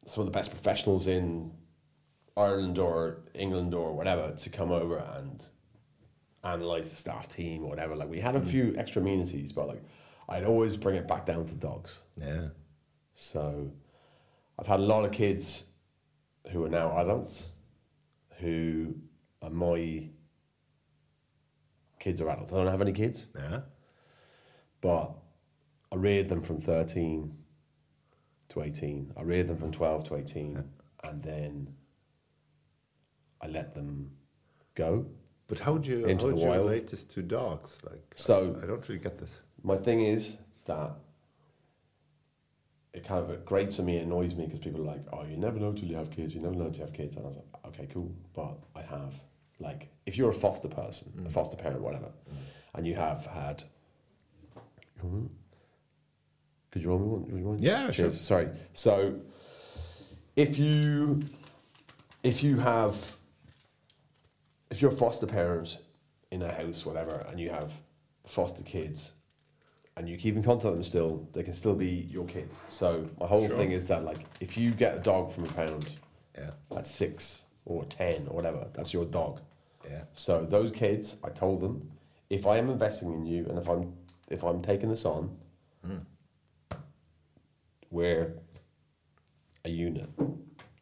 some 0.06 0.22
of 0.22 0.28
the 0.28 0.32
best 0.32 0.52
professionals 0.52 1.08
in 1.08 1.52
Ireland 2.38 2.78
or 2.78 3.20
England 3.34 3.74
or 3.74 3.94
whatever 3.94 4.32
to 4.32 4.50
come 4.50 4.72
over 4.72 4.98
and 4.98 5.44
analyze 6.44 6.90
the 6.90 6.96
staff 6.96 7.28
team 7.28 7.64
or 7.64 7.70
whatever. 7.70 7.96
Like 7.96 8.10
we 8.10 8.20
had 8.20 8.36
a 8.36 8.40
mm. 8.40 8.48
few 8.48 8.76
extra 8.78 9.02
amenities, 9.02 9.52
but 9.52 9.68
like 9.68 9.84
I'd 10.28 10.44
always 10.44 10.78
bring 10.78 10.96
it 10.96 11.08
back 11.08 11.26
down 11.26 11.46
to 11.46 11.56
dogs. 11.56 12.02
yeah, 12.16 12.48
So 13.14 13.72
I've 14.60 14.68
had 14.68 14.80
a 14.80 14.84
lot 14.84 15.06
of 15.06 15.12
kids 15.12 15.66
who 16.52 16.64
are 16.66 16.70
now 16.70 16.98
adults 17.00 17.50
who 18.40 18.96
are 19.42 19.50
my 19.50 20.10
kids 22.00 22.22
are 22.22 22.30
adults. 22.30 22.54
I 22.54 22.58
don't 22.58 22.68
have 22.68 22.82
any 22.82 22.92
kids, 22.92 23.28
yeah. 23.38 23.62
but 24.82 25.12
I 25.92 25.96
reared 25.96 26.30
them 26.30 26.42
from 26.42 26.60
13 26.60 27.36
to 28.50 28.62
18. 28.62 29.14
I 29.18 29.22
reared 29.22 29.48
them 29.48 29.58
from 29.58 29.72
12 29.72 30.04
to 30.10 30.16
18. 30.18 30.64
And 31.04 31.24
then 31.24 31.74
I 33.46 33.48
let 33.48 33.74
them 33.74 34.12
go. 34.74 35.06
But 35.48 35.60
how 35.60 35.78
do 35.78 35.90
you 35.92 36.06
Into 36.06 36.26
how 36.26 36.32
the 36.32 36.36
do 36.38 36.42
you 36.42 36.48
wild. 36.48 36.66
relate 36.66 36.88
this 36.88 37.04
to 37.04 37.22
dogs? 37.22 37.82
Like, 37.90 38.04
So- 38.16 38.56
I, 38.60 38.64
I 38.64 38.66
don't 38.68 38.88
really 38.90 39.02
get 39.02 39.20
this. 39.20 39.42
My 39.64 39.78
thing 39.78 40.02
is 40.02 40.38
that 40.66 40.92
it 42.94 43.04
kind 43.04 43.30
of 43.30 43.46
grates 43.46 43.80
on 43.80 43.86
me, 43.86 43.98
annoys 43.98 44.36
me 44.36 44.46
because 44.46 44.60
people 44.60 44.82
are 44.82 44.96
like, 44.96 45.04
oh, 45.14 45.24
you 45.24 45.38
never 45.38 45.60
know 45.60 45.74
till 45.74 45.88
you 45.88 45.98
have 45.98 46.10
kids, 46.10 46.34
you 46.34 46.42
never 46.42 46.56
know 46.56 46.70
till 46.70 46.78
you 46.78 46.82
have 46.82 46.94
kids. 46.94 47.16
And 47.16 47.26
I 47.26 47.28
was 47.28 47.38
like, 47.38 47.66
okay, 47.68 47.88
cool. 47.94 48.12
But 48.34 48.58
I 48.76 48.82
have, 48.82 49.14
like, 49.60 49.90
if 50.06 50.18
you're 50.18 50.30
a 50.30 50.34
foster 50.34 50.68
person, 50.70 51.12
a 51.18 51.22
mm. 51.22 51.32
foster 51.32 51.58
parent, 51.58 51.82
whatever, 51.82 52.08
mm. 52.08 52.38
and 52.74 52.88
you 52.88 52.96
have 52.96 53.26
had. 53.26 53.64
Could 56.72 56.82
you 56.82 56.90
roll 56.90 57.00
me 57.00 57.06
one? 57.06 57.22
Would 57.26 57.40
you 57.40 57.46
mind? 57.46 57.62
Yeah, 57.62 57.86
sure. 57.86 58.06
Cheers. 58.06 58.20
Sorry. 58.22 58.50
So, 58.74 59.20
if 60.36 60.58
you, 60.58 61.22
if 62.24 62.44
you 62.44 62.58
have, 62.60 63.16
if 64.76 64.82
you're 64.82 64.92
a 64.92 64.96
foster 64.96 65.26
parent 65.26 65.78
in 66.32 66.42
a 66.42 66.52
house, 66.52 66.86
whatever, 66.86 67.26
and 67.30 67.40
you 67.40 67.50
have 67.50 67.72
foster 68.26 68.62
kids, 68.64 69.14
and 69.96 70.10
you 70.10 70.18
keep 70.18 70.36
in 70.36 70.44
contact 70.44 70.66
with 70.66 70.74
them 70.74 70.84
still, 70.84 71.30
they 71.32 71.44
can 71.44 71.54
still 71.54 71.76
be 71.76 72.10
your 72.12 72.26
kids. 72.26 72.60
So 72.68 73.08
my 73.18 73.26
whole 73.26 73.48
Sure. 73.48 73.56
thing 73.58 73.72
is 73.72 73.88
that 73.88 74.04
like 74.04 74.26
if 74.42 74.58
you 74.58 74.72
get 74.72 74.98
a 74.98 75.00
dog 75.00 75.32
from 75.32 75.46
a 75.46 75.48
pound 75.54 75.88
Yeah, 76.38 76.52
at 76.76 76.86
six 76.86 77.44
or 77.64 77.86
ten 77.86 78.28
or 78.28 78.36
whatever, 78.36 78.68
that's 78.74 78.92
your 78.94 79.06
dog. 79.06 79.40
yeah, 79.90 80.04
So 80.12 80.46
those 80.46 80.74
kids, 80.74 81.16
I 81.24 81.30
told 81.30 81.62
them, 81.62 81.90
if 82.30 82.46
I 82.46 82.58
am 82.58 82.70
investing 82.70 83.14
in 83.14 83.26
you 83.26 83.46
and 83.48 83.58
if 83.58 83.70
I'm 83.70 83.94
if 84.28 84.44
I'm 84.44 84.62
taking 84.62 84.90
this 84.90 85.06
on, 85.06 85.38
hmm. 85.86 86.00
we're 87.92 88.34
a 89.64 89.70
unit. 89.70 90.10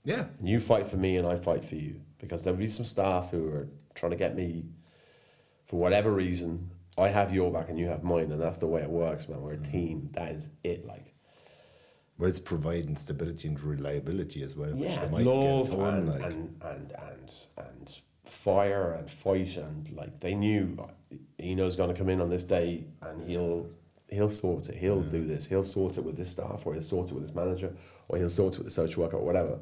yeah. 0.03 0.25
And 0.39 0.49
you 0.49 0.59
fight 0.59 0.87
for 0.87 0.97
me 0.97 1.17
and 1.17 1.27
I 1.27 1.35
fight 1.35 1.63
for 1.63 1.75
you. 1.75 2.01
Because 2.17 2.43
there'll 2.43 2.57
be 2.57 2.67
some 2.67 2.85
staff 2.85 3.31
who 3.31 3.47
are 3.49 3.67
trying 3.95 4.11
to 4.11 4.17
get 4.17 4.35
me 4.35 4.65
for 5.65 5.79
whatever 5.79 6.11
reason. 6.11 6.69
I 6.97 7.07
have 7.09 7.33
your 7.33 7.51
back 7.51 7.69
and 7.69 7.79
you 7.79 7.87
have 7.87 8.03
mine, 8.03 8.31
and 8.31 8.41
that's 8.41 8.57
the 8.57 8.67
way 8.67 8.81
it 8.81 8.89
works, 8.89 9.27
man. 9.27 9.41
We're 9.41 9.53
a 9.53 9.57
team. 9.57 10.09
That 10.13 10.31
is 10.31 10.49
it. 10.63 10.85
Like 10.85 11.13
Well, 12.17 12.29
it's 12.29 12.39
providing 12.39 12.95
stability 12.95 13.47
and 13.47 13.59
reliability 13.59 14.43
as 14.43 14.55
well, 14.55 14.69
which 14.71 14.91
yeah, 14.91 15.05
they 15.05 15.11
might 15.11 15.25
love 15.25 15.71
get 15.71 15.79
on, 15.79 15.93
and, 15.95 16.09
like. 16.09 16.21
and 16.23 16.61
and 16.61 16.91
and 16.91 17.33
and 17.57 17.95
fire 18.25 18.93
and 18.93 19.09
fight 19.09 19.57
and 19.57 19.91
like 19.91 20.19
they 20.19 20.33
knew 20.33 20.77
Eno's 21.41 21.75
going 21.75 21.89
to 21.91 21.97
come 21.97 22.09
in 22.09 22.21
on 22.21 22.29
this 22.29 22.43
day 22.43 22.85
and 23.01 23.27
he'll 23.29 23.69
he'll 24.13 24.29
sort 24.29 24.69
it. 24.69 24.75
He'll 24.77 25.01
do 25.01 25.25
this. 25.25 25.45
He'll 25.45 25.63
sort 25.63 25.97
it 25.97 26.03
with 26.03 26.15
this 26.15 26.29
staff, 26.29 26.65
or 26.65 26.73
he'll 26.73 26.81
sort 26.81 27.09
it 27.09 27.13
with 27.13 27.23
his 27.23 27.33
manager, 27.33 27.73
or 28.07 28.17
he'll 28.17 28.29
sort 28.29 28.53
it 28.53 28.59
with 28.59 28.67
the 28.67 28.73
social 28.73 29.03
worker, 29.03 29.17
or 29.17 29.25
whatever. 29.25 29.59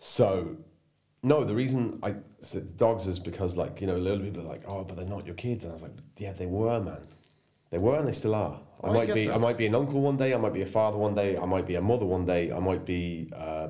So, 0.00 0.56
no, 1.22 1.44
the 1.44 1.54
reason 1.54 1.98
I 2.02 2.14
said 2.40 2.76
dogs 2.76 3.06
is 3.06 3.18
because 3.18 3.56
like 3.56 3.80
you 3.80 3.86
know, 3.86 3.96
a 3.96 3.98
little 3.98 4.20
people 4.20 4.42
are 4.42 4.48
like, 4.48 4.62
oh, 4.68 4.84
but 4.84 4.96
they're 4.96 5.06
not 5.06 5.26
your 5.26 5.34
kids, 5.34 5.64
and 5.64 5.72
I 5.72 5.74
was 5.74 5.82
like, 5.82 5.96
yeah, 6.16 6.32
they 6.32 6.46
were, 6.46 6.80
man. 6.80 7.06
They 7.70 7.78
were, 7.78 7.96
and 7.96 8.06
they 8.06 8.12
still 8.12 8.34
are. 8.34 8.60
I 8.82 8.88
I 8.88 8.92
might 8.92 9.12
be, 9.12 9.26
that. 9.26 9.34
I 9.34 9.38
might 9.38 9.58
be 9.58 9.66
an 9.66 9.74
uncle 9.74 10.00
one 10.00 10.16
day. 10.16 10.32
I 10.32 10.36
might 10.36 10.54
be 10.54 10.62
a 10.62 10.66
father 10.66 10.96
one 10.96 11.14
day. 11.14 11.36
I 11.36 11.44
might 11.44 11.66
be 11.66 11.74
a 11.74 11.82
mother 11.82 12.06
one 12.06 12.24
day. 12.24 12.52
I 12.52 12.60
might 12.60 12.84
be. 12.84 13.30
Uh, 13.34 13.68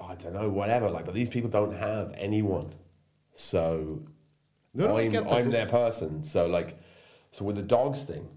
I 0.00 0.14
don't 0.16 0.34
know, 0.34 0.48
whatever. 0.48 0.90
Like, 0.90 1.04
but 1.04 1.14
these 1.14 1.28
people 1.28 1.48
don't 1.48 1.72
have 1.72 2.12
anyone, 2.16 2.74
so 3.32 4.02
No, 4.74 4.96
I'm. 4.96 5.14
I'm 5.28 5.50
their 5.50 5.66
person. 5.66 6.24
So 6.24 6.46
like, 6.46 6.78
so 7.30 7.44
with 7.44 7.56
the 7.56 7.62
dogs 7.62 8.02
thing, 8.02 8.28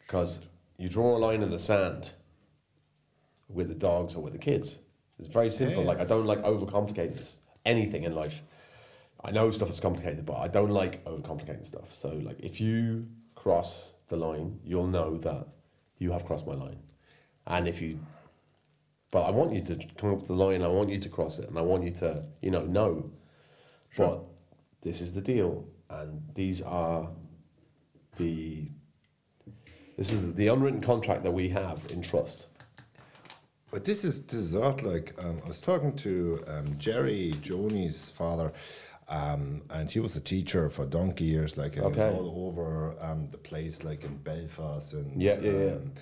because 0.00 0.40
you 0.76 0.90
draw 0.90 1.16
a 1.16 1.18
line 1.18 1.42
in 1.42 1.50
the 1.50 1.58
sand 1.58 2.12
with 3.48 3.68
the 3.68 3.74
dogs 3.74 4.14
or 4.14 4.22
with 4.22 4.32
the 4.32 4.38
kids. 4.38 4.78
It's 5.18 5.28
very 5.28 5.50
simple. 5.50 5.82
yeah. 5.82 5.88
Like 5.88 6.00
I 6.00 6.04
don't 6.04 6.26
like 6.26 6.42
overcomplicating 6.42 7.16
this 7.16 7.38
anything 7.64 8.04
in 8.04 8.14
life. 8.14 8.42
I 9.24 9.30
know 9.30 9.50
stuff 9.50 9.70
is 9.70 9.80
complicated, 9.80 10.26
but 10.26 10.36
I 10.36 10.48
don't 10.48 10.70
like 10.70 11.04
overcomplicating 11.04 11.64
stuff. 11.64 11.94
So 11.94 12.08
like, 12.08 12.38
if 12.40 12.60
you 12.60 13.06
cross 13.34 13.94
the 14.08 14.16
line, 14.16 14.60
you'll 14.64 14.86
know 14.86 15.16
that 15.18 15.46
you 15.98 16.12
have 16.12 16.26
crossed 16.26 16.46
my 16.46 16.54
line, 16.54 16.78
and 17.46 17.66
if 17.66 17.80
you 17.80 17.98
but 19.14 19.26
I 19.26 19.30
want 19.30 19.54
you 19.54 19.60
to 19.62 19.76
come 19.96 20.12
up 20.12 20.26
the 20.26 20.32
line. 20.32 20.60
I 20.60 20.66
want 20.66 20.90
you 20.90 20.98
to 20.98 21.08
cross 21.08 21.38
it, 21.38 21.48
and 21.48 21.56
I 21.56 21.62
want 21.62 21.84
you 21.84 21.92
to, 21.92 22.24
you 22.42 22.50
know, 22.50 22.64
know. 22.64 23.12
But 23.96 24.24
this 24.80 25.00
is 25.00 25.12
the 25.12 25.20
deal, 25.20 25.68
and 25.88 26.20
these 26.34 26.60
are 26.60 27.08
the. 28.16 28.68
This 29.96 30.12
is 30.12 30.34
the 30.34 30.48
unwritten 30.48 30.80
contract 30.80 31.22
that 31.22 31.30
we 31.30 31.48
have 31.50 31.80
in 31.92 32.02
trust. 32.02 32.48
But 33.74 33.84
this 33.84 34.04
is 34.04 34.22
this 34.22 34.38
is 34.38 34.54
odd. 34.54 34.82
Like 34.82 35.16
um, 35.18 35.40
I 35.44 35.48
was 35.48 35.60
talking 35.60 35.96
to 35.96 36.44
um, 36.46 36.78
Jerry 36.78 37.34
Joni's 37.42 38.12
father, 38.12 38.52
Um, 39.08 39.62
and 39.68 39.90
he 39.90 39.98
was 39.98 40.14
a 40.16 40.20
teacher 40.20 40.70
for 40.70 40.86
donkey 40.86 41.24
years, 41.24 41.58
like 41.58 41.76
and 41.76 41.92
he 41.92 42.00
was 42.00 42.14
all 42.14 42.46
over 42.46 42.94
um, 43.00 43.28
the 43.32 43.36
place, 43.36 43.82
like 43.82 44.04
in 44.04 44.16
Belfast 44.18 44.92
and 44.94 45.20
Yeah, 45.20 45.40
yeah, 45.40 45.50
yeah. 45.50 45.72
um, 45.72 45.92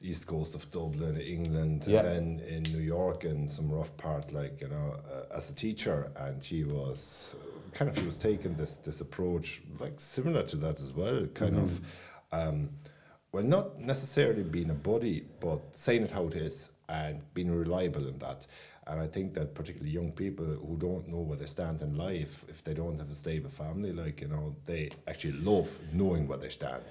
east 0.00 0.28
coast 0.28 0.54
of 0.54 0.70
Dublin, 0.70 1.16
England, 1.20 1.88
and 1.88 2.06
then 2.10 2.26
in 2.54 2.62
New 2.74 2.84
York 2.96 3.24
and 3.24 3.50
some 3.50 3.68
rough 3.72 3.92
part, 3.96 4.32
like 4.32 4.62
you 4.62 4.68
know, 4.68 4.94
uh, 5.12 5.36
as 5.36 5.50
a 5.50 5.54
teacher. 5.54 6.12
And 6.14 6.40
he 6.42 6.62
was 6.62 7.34
kind 7.72 7.90
of 7.90 7.98
he 7.98 8.06
was 8.06 8.18
taking 8.18 8.54
this 8.54 8.76
this 8.86 9.00
approach, 9.00 9.62
like 9.80 9.98
similar 9.98 10.44
to 10.44 10.56
that 10.58 10.78
as 10.80 10.92
well, 10.92 11.26
kind 11.34 11.56
of. 11.56 11.70
Mm-hmm. 11.70 12.48
Um, 12.48 12.70
well, 13.32 13.44
not 13.44 13.80
necessarily 13.80 14.42
being 14.42 14.70
a 14.70 14.80
buddy, 14.90 15.24
but 15.40 15.60
saying 15.72 16.02
it 16.04 16.10
how 16.12 16.26
it 16.28 16.34
is 16.34 16.70
and 16.90 17.14
being 17.34 17.50
reliable 17.50 18.06
in 18.12 18.18
that. 18.18 18.46
And 18.86 18.98
I 19.00 19.06
think 19.06 19.34
that 19.34 19.54
particularly 19.54 19.92
young 20.00 20.10
people 20.12 20.44
who 20.66 20.76
don't 20.76 21.06
know 21.12 21.22
where 21.28 21.38
they 21.38 21.46
stand 21.46 21.80
in 21.82 21.96
life, 21.96 22.44
if 22.48 22.58
they 22.64 22.74
don't 22.74 22.98
have 22.98 23.10
a 23.10 23.14
stable 23.14 23.50
family, 23.50 23.92
like, 23.92 24.20
you 24.20 24.28
know, 24.28 24.46
they 24.64 24.90
actually 25.06 25.34
love 25.50 25.68
knowing 25.92 26.26
where 26.28 26.38
they 26.38 26.48
stand 26.48 26.88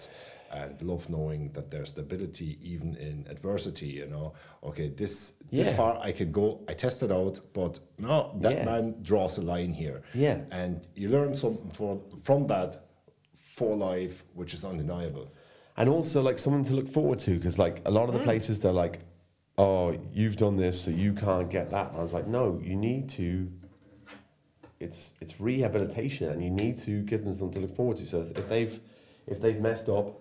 and 0.51 0.81
love 0.81 1.09
knowing 1.09 1.51
that 1.55 1.69
there's 1.71 1.89
stability 1.89 2.57
even 2.62 2.95
in 2.95 3.25
adversity, 3.29 3.88
you 4.01 4.07
know. 4.07 4.33
Okay, 4.63 4.88
this 5.01 5.33
this 5.51 5.71
far 5.79 5.99
I 6.01 6.12
can 6.19 6.31
go, 6.31 6.47
I 6.71 6.73
test 6.73 7.03
it 7.03 7.12
out, 7.12 7.35
but 7.53 7.79
no, 7.97 8.15
that 8.43 8.53
Yeah. 8.53 8.65
man 8.65 8.95
draws 9.09 9.38
a 9.38 9.41
line 9.41 9.73
here. 9.73 10.01
Yeah. 10.13 10.38
And 10.51 10.88
you 10.95 11.09
learn 11.09 11.35
something 11.35 11.69
for, 11.71 12.01
from 12.23 12.47
that 12.47 12.71
for 13.55 13.75
life, 13.75 14.23
which 14.39 14.53
is 14.53 14.63
undeniable. 14.63 15.27
and 15.79 15.88
also 15.89 16.21
like 16.21 16.38
something 16.39 16.65
to 16.69 16.73
look 16.79 16.89
forward 16.89 17.19
to 17.19 17.31
because 17.38 17.57
like 17.65 17.81
a 17.85 17.91
lot 17.97 18.05
of 18.09 18.13
the 18.13 18.19
mm. 18.19 18.29
places 18.29 18.59
they're 18.62 18.81
like 18.85 18.99
oh 19.60 19.95
you've 20.13 20.38
done 20.38 20.56
this 20.56 20.82
so 20.82 20.89
you 20.89 21.12
can't 21.13 21.50
get 21.52 21.69
that 21.69 21.89
and 21.91 22.00
i 22.00 22.02
was 22.02 22.13
like 22.13 22.26
no 22.28 22.60
you 22.63 22.76
need 22.76 23.10
to 23.10 23.52
it's 24.80 25.13
it's 25.19 25.39
rehabilitation 25.39 26.30
and 26.30 26.41
you 26.43 26.50
need 26.50 26.78
to 26.78 27.02
give 27.04 27.24
them 27.26 27.34
something 27.34 27.62
to 27.62 27.67
look 27.67 27.76
forward 27.76 27.98
to 27.98 28.06
so 28.06 28.22
if 28.36 28.48
they've 28.48 28.80
if 29.28 29.41
they've 29.41 29.60
messed 29.60 29.89
up 29.89 30.17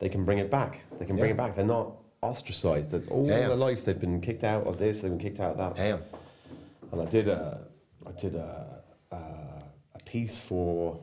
they 0.00 0.08
can 0.08 0.24
bring 0.24 0.38
it 0.38 0.50
back 0.50 0.82
they 0.98 1.06
can 1.06 1.16
bring 1.16 1.28
Yeah. 1.28 1.34
it 1.34 1.38
back 1.38 1.54
they're 1.56 1.64
not 1.64 1.92
ostracized 2.20 2.90
that 2.90 3.08
all 3.10 3.26
Yeah, 3.26 3.38
yeah. 3.38 3.48
their 3.48 3.56
life 3.56 3.84
they've 3.84 4.00
been 4.00 4.20
kicked 4.20 4.42
out 4.44 4.66
of 4.66 4.78
this 4.78 5.00
they've 5.00 5.10
been 5.10 5.20
kicked 5.20 5.38
out 5.40 5.52
of 5.52 5.58
that 5.58 5.76
Yeah. 5.76 5.98
and 6.90 7.00
I 7.00 7.04
did 7.04 7.28
a 7.28 7.60
I 8.06 8.10
did 8.20 8.34
a 8.34 8.82
a, 9.12 9.16
a 9.16 9.98
piece 10.04 10.40
for 10.40 10.98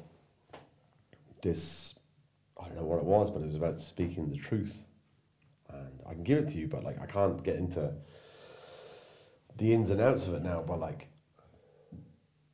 this 1.41 1.99
I 2.61 2.65
don't 2.67 2.75
know 2.75 2.83
what 2.83 2.99
it 2.99 3.05
was, 3.05 3.31
but 3.31 3.41
it 3.41 3.45
was 3.45 3.55
about 3.55 3.79
speaking 3.81 4.29
the 4.29 4.37
truth. 4.37 4.75
And 5.85 5.99
I 6.07 6.13
can 6.13 6.23
give 6.23 6.37
it 6.39 6.47
to 6.49 6.57
you, 6.57 6.67
but 6.67 6.83
like 6.83 6.99
I 7.01 7.05
can't 7.05 7.41
get 7.43 7.55
into 7.55 7.93
the 9.57 9.73
ins 9.73 9.89
and 9.89 10.01
outs 10.01 10.27
of 10.27 10.33
it 10.33 10.43
now. 10.43 10.63
But 10.65 10.79
like, 10.79 11.07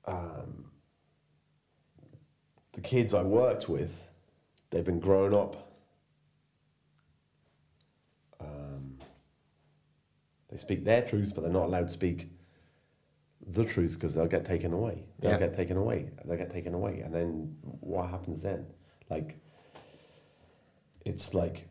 um, 0.06 0.66
the 2.74 2.82
kids 2.82 3.14
I 3.14 3.22
worked 3.24 3.68
with, 3.70 4.08
they've 4.70 4.86
been 4.86 5.00
grown 5.00 5.34
up. 5.34 5.72
Um, 8.40 9.00
they 10.50 10.58
speak 10.58 10.86
their 10.86 11.02
truth, 11.02 11.34
but 11.34 11.42
they're 11.42 11.52
not 11.52 11.66
allowed 11.66 11.88
to 11.88 11.94
speak 11.94 12.30
the 13.46 13.64
truth 13.66 13.94
because 13.94 14.14
they'll 14.14 14.28
get 14.28 14.46
taken 14.46 14.74
away. 14.74 15.06
They'll 15.20 15.32
Yeah. 15.32 15.38
get 15.40 15.54
taken 15.54 15.78
away. 15.78 16.10
They'll 16.26 16.38
get 16.38 16.50
taken 16.50 16.74
away. 16.74 17.00
And 17.02 17.14
then 17.14 17.58
what 17.80 18.10
happens 18.10 18.42
then? 18.42 18.68
Like, 19.10 19.38
it's 21.06 21.34
like 21.34 21.68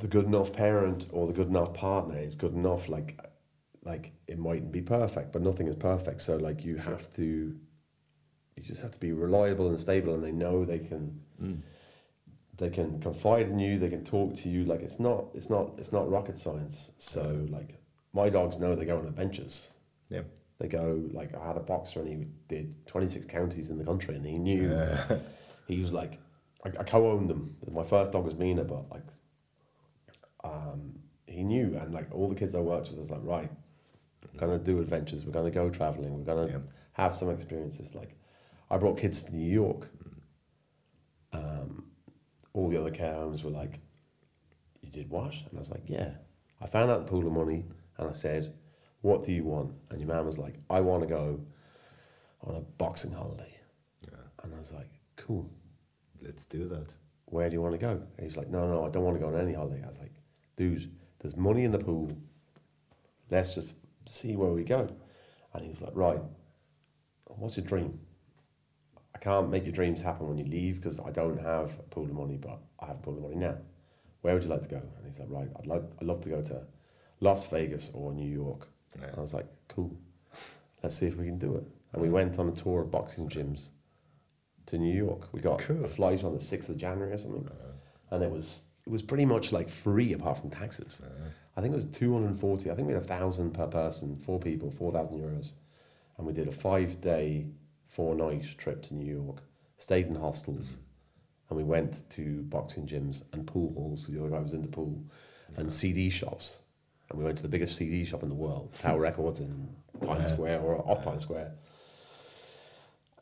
the 0.00 0.06
good 0.06 0.24
enough 0.24 0.52
parent 0.52 1.06
or 1.12 1.26
the 1.26 1.32
good 1.32 1.48
enough 1.48 1.72
partner 1.74 2.18
is 2.18 2.34
good 2.34 2.54
enough. 2.54 2.88
Like, 2.88 3.18
like 3.84 4.12
it 4.26 4.38
mightn't 4.38 4.72
be 4.72 4.82
perfect, 4.82 5.32
but 5.32 5.42
nothing 5.42 5.68
is 5.68 5.76
perfect. 5.76 6.22
So 6.22 6.36
like 6.36 6.64
you 6.64 6.76
have 6.76 7.12
to, 7.14 7.22
you 8.56 8.62
just 8.62 8.80
have 8.82 8.90
to 8.92 9.00
be 9.00 9.12
reliable 9.12 9.68
and 9.68 9.78
stable, 9.78 10.14
and 10.14 10.24
they 10.24 10.32
know 10.32 10.64
they 10.64 10.78
can. 10.78 11.20
Mm. 11.42 11.60
They 12.58 12.68
can 12.68 13.00
confide 13.00 13.48
in 13.48 13.58
you. 13.58 13.78
They 13.78 13.88
can 13.88 14.04
talk 14.04 14.34
to 14.34 14.50
you. 14.50 14.66
Like 14.66 14.82
it's 14.82 15.00
not. 15.00 15.26
It's 15.34 15.48
not. 15.48 15.70
It's 15.78 15.92
not 15.92 16.10
rocket 16.10 16.38
science. 16.38 16.92
So 16.98 17.46
like 17.48 17.80
my 18.12 18.28
dogs 18.28 18.58
know 18.58 18.74
they 18.74 18.84
go 18.84 18.98
on 18.98 19.10
benches. 19.12 19.72
Yeah. 20.10 20.22
They 20.58 20.68
go 20.68 21.02
like 21.12 21.34
I 21.34 21.46
had 21.46 21.56
a 21.56 21.60
boxer 21.60 22.00
and 22.00 22.08
he 22.08 22.26
did 22.48 22.86
twenty 22.86 23.08
six 23.08 23.24
counties 23.24 23.70
in 23.70 23.78
the 23.78 23.84
country 23.84 24.14
and 24.14 24.26
he 24.26 24.38
knew 24.38 24.68
yeah. 24.68 25.18
he 25.68 25.80
was 25.80 25.94
like 25.94 26.18
I, 26.64 26.68
I 26.68 26.84
co-owned 26.84 27.30
them. 27.30 27.56
My 27.72 27.82
first 27.82 28.12
dog 28.12 28.24
was 28.24 28.34
Mina, 28.34 28.64
but 28.64 28.90
like 28.90 29.06
um, 30.44 30.98
he 31.26 31.42
knew 31.42 31.76
and 31.80 31.92
like 31.94 32.08
all 32.12 32.28
the 32.28 32.34
kids 32.34 32.54
I 32.54 32.60
worked 32.60 32.90
with 32.90 32.98
was 32.98 33.10
like 33.10 33.20
right, 33.22 33.50
we're 34.32 34.40
gonna 34.40 34.58
do 34.58 34.78
adventures. 34.80 35.24
We're 35.24 35.32
gonna 35.32 35.50
go 35.50 35.70
traveling. 35.70 36.12
We're 36.16 36.24
gonna 36.24 36.48
Yeah. 36.48 36.58
have 36.92 37.14
some 37.14 37.30
experiences. 37.30 37.94
Like 37.94 38.16
I 38.70 38.76
brought 38.78 38.98
kids 38.98 39.22
to 39.24 39.34
New 39.36 39.48
York. 39.50 39.88
Um, 41.32 41.90
all 42.52 42.68
the 42.68 42.80
other 42.80 42.90
care 42.90 43.14
homes 43.14 43.44
were 43.44 43.50
like, 43.50 43.78
"You 44.82 44.90
did 44.90 45.08
what?" 45.10 45.32
And 45.32 45.54
I 45.54 45.58
was 45.58 45.70
like, 45.70 45.88
"Yeah." 45.88 46.14
I 46.60 46.66
found 46.66 46.90
out 46.90 47.06
the 47.06 47.10
pool 47.10 47.26
of 47.26 47.32
money 47.32 47.64
and 47.96 48.08
I 48.08 48.12
said, 48.12 48.52
"What 49.02 49.24
do 49.24 49.32
you 49.32 49.44
want?" 49.44 49.74
And 49.90 50.00
your 50.00 50.08
man 50.08 50.24
was 50.26 50.38
like, 50.38 50.58
"I 50.68 50.80
want 50.80 51.02
to 51.02 51.06
go 51.08 51.40
on 52.42 52.56
a 52.56 52.60
boxing 52.60 53.12
holiday." 53.12 53.54
And 54.42 54.54
I 54.54 54.58
was 54.58 54.72
like, 54.72 54.88
"Cool. 55.16 55.48
Let's 56.22 56.44
do 56.46 56.66
that. 56.68 56.92
Where 57.26 57.48
do 57.48 57.54
you 57.54 57.62
want 57.62 57.74
to 57.74 57.78
go?" 57.78 57.90
And 57.90 58.24
he's 58.26 58.36
like, 58.36 58.48
"No, 58.48 58.66
no, 58.66 58.84
I 58.84 58.88
don't 58.90 59.04
want 59.04 59.16
to 59.16 59.20
go 59.20 59.28
on 59.28 59.36
any 59.36 59.52
holiday." 59.52 59.82
I 59.84 59.86
was 59.88 59.98
like, 59.98 60.12
"Dude, 60.60 60.90
there's 61.20 61.36
money 61.36 61.64
in 61.64 61.72
the 61.72 61.78
pool. 61.78 62.10
Let's 63.30 63.54
just 63.54 63.76
see 64.06 64.36
where 64.36 64.52
we 64.52 64.64
go." 64.64 64.88
And 65.52 65.64
he 65.64 65.70
was 65.70 65.80
like, 65.80 65.94
"Right. 65.94 66.20
What's 67.26 67.56
your 67.56 67.66
dream?" 67.66 67.98
I 69.14 69.18
can't 69.18 69.50
make 69.50 69.64
your 69.64 69.72
dreams 69.72 70.02
happen 70.02 70.28
when 70.28 70.38
you 70.38 70.44
leave 70.44 70.76
because 70.76 70.98
I 71.00 71.10
don't 71.10 71.40
have 71.40 71.68
a 71.78 71.82
pool 71.94 72.04
of 72.04 72.12
money, 72.12 72.36
but 72.36 72.58
I 72.78 72.86
have 72.86 72.96
a 72.96 73.02
pool 73.02 73.16
of 73.16 73.22
money 73.22 73.36
now. 73.36 73.56
Where 74.22 74.34
would 74.34 74.44
you 74.44 74.50
like 74.50 74.62
to 74.62 74.68
go? 74.68 74.82
And 74.96 75.06
he's 75.06 75.18
like, 75.18 75.30
right, 75.30 75.48
I'd 75.58 75.66
like, 75.66 75.82
I'd 75.98 76.06
love 76.06 76.20
to 76.22 76.28
go 76.28 76.42
to 76.42 76.62
Las 77.20 77.46
Vegas 77.46 77.90
or 77.94 78.12
New 78.12 78.30
York. 78.30 78.68
Yeah. 78.98 79.06
And 79.08 79.18
I 79.18 79.20
was 79.20 79.34
like, 79.34 79.48
cool. 79.68 79.96
Let's 80.82 80.96
see 80.96 81.06
if 81.06 81.16
we 81.16 81.26
can 81.26 81.38
do 81.38 81.56
it. 81.56 81.64
And 81.92 82.02
we 82.02 82.08
went 82.08 82.38
on 82.38 82.48
a 82.48 82.52
tour 82.52 82.82
of 82.82 82.90
boxing 82.90 83.28
gyms 83.28 83.70
to 84.66 84.78
New 84.78 84.94
York. 84.94 85.28
We 85.32 85.40
got 85.40 85.58
Cool. 85.60 85.84
a 85.84 85.88
flight 85.88 86.22
on 86.24 86.34
the 86.34 86.40
sixth 86.40 86.68
of 86.68 86.76
January 86.76 87.12
or 87.12 87.18
something, 87.18 87.46
uh-huh. 87.46 88.14
and 88.14 88.22
it 88.22 88.30
was 88.30 88.66
it 88.90 88.92
was 88.92 89.02
pretty 89.02 89.24
much 89.24 89.52
like 89.52 89.70
free 89.70 90.12
apart 90.12 90.38
from 90.38 90.50
taxes. 90.50 91.00
Uh-huh. 91.00 91.28
I 91.56 91.60
think 91.60 91.70
it 91.72 91.76
was 91.76 91.84
two 91.84 92.12
hundred 92.12 92.30
and 92.30 92.40
forty. 92.40 92.72
I 92.72 92.74
think 92.74 92.88
we 92.88 92.94
had 92.94 93.04
a 93.04 93.06
thousand 93.06 93.52
per 93.52 93.68
person, 93.68 94.16
four 94.16 94.40
people, 94.40 94.72
four 94.72 94.90
thousand 94.90 95.20
euros, 95.20 95.52
and 96.18 96.26
we 96.26 96.32
did 96.32 96.48
a 96.48 96.52
five 96.52 97.00
day, 97.00 97.46
four 97.86 98.16
night 98.16 98.44
trip 98.58 98.82
to 98.82 98.94
New 98.94 99.08
York. 99.08 99.42
Stayed 99.78 100.08
in 100.08 100.16
hostels, 100.16 100.70
mm-hmm. 100.70 100.80
and 101.50 101.56
we 101.58 101.62
went 101.62 102.02
to 102.10 102.42
boxing 102.48 102.84
gyms 102.84 103.22
and 103.32 103.46
pool 103.46 103.72
halls 103.74 104.02
because 104.02 104.14
the 104.14 104.20
other 104.20 104.30
guy 104.30 104.40
was 104.40 104.54
in 104.54 104.62
the 104.62 104.68
pool, 104.68 105.00
and 105.56 105.72
CD 105.72 106.10
shops. 106.10 106.58
And 107.10 107.18
we 107.18 107.24
went 107.24 107.36
to 107.36 107.42
the 107.44 107.48
biggest 107.48 107.76
CD 107.76 108.04
shop 108.04 108.24
in 108.24 108.28
the 108.28 108.34
world, 108.34 108.74
Tower 108.76 108.98
Records 108.98 109.38
in 109.38 109.68
Times 110.02 110.30
Square 110.30 110.62
or 110.62 110.78
off 110.90 111.00
Times 111.04 111.22
Square. 111.22 111.52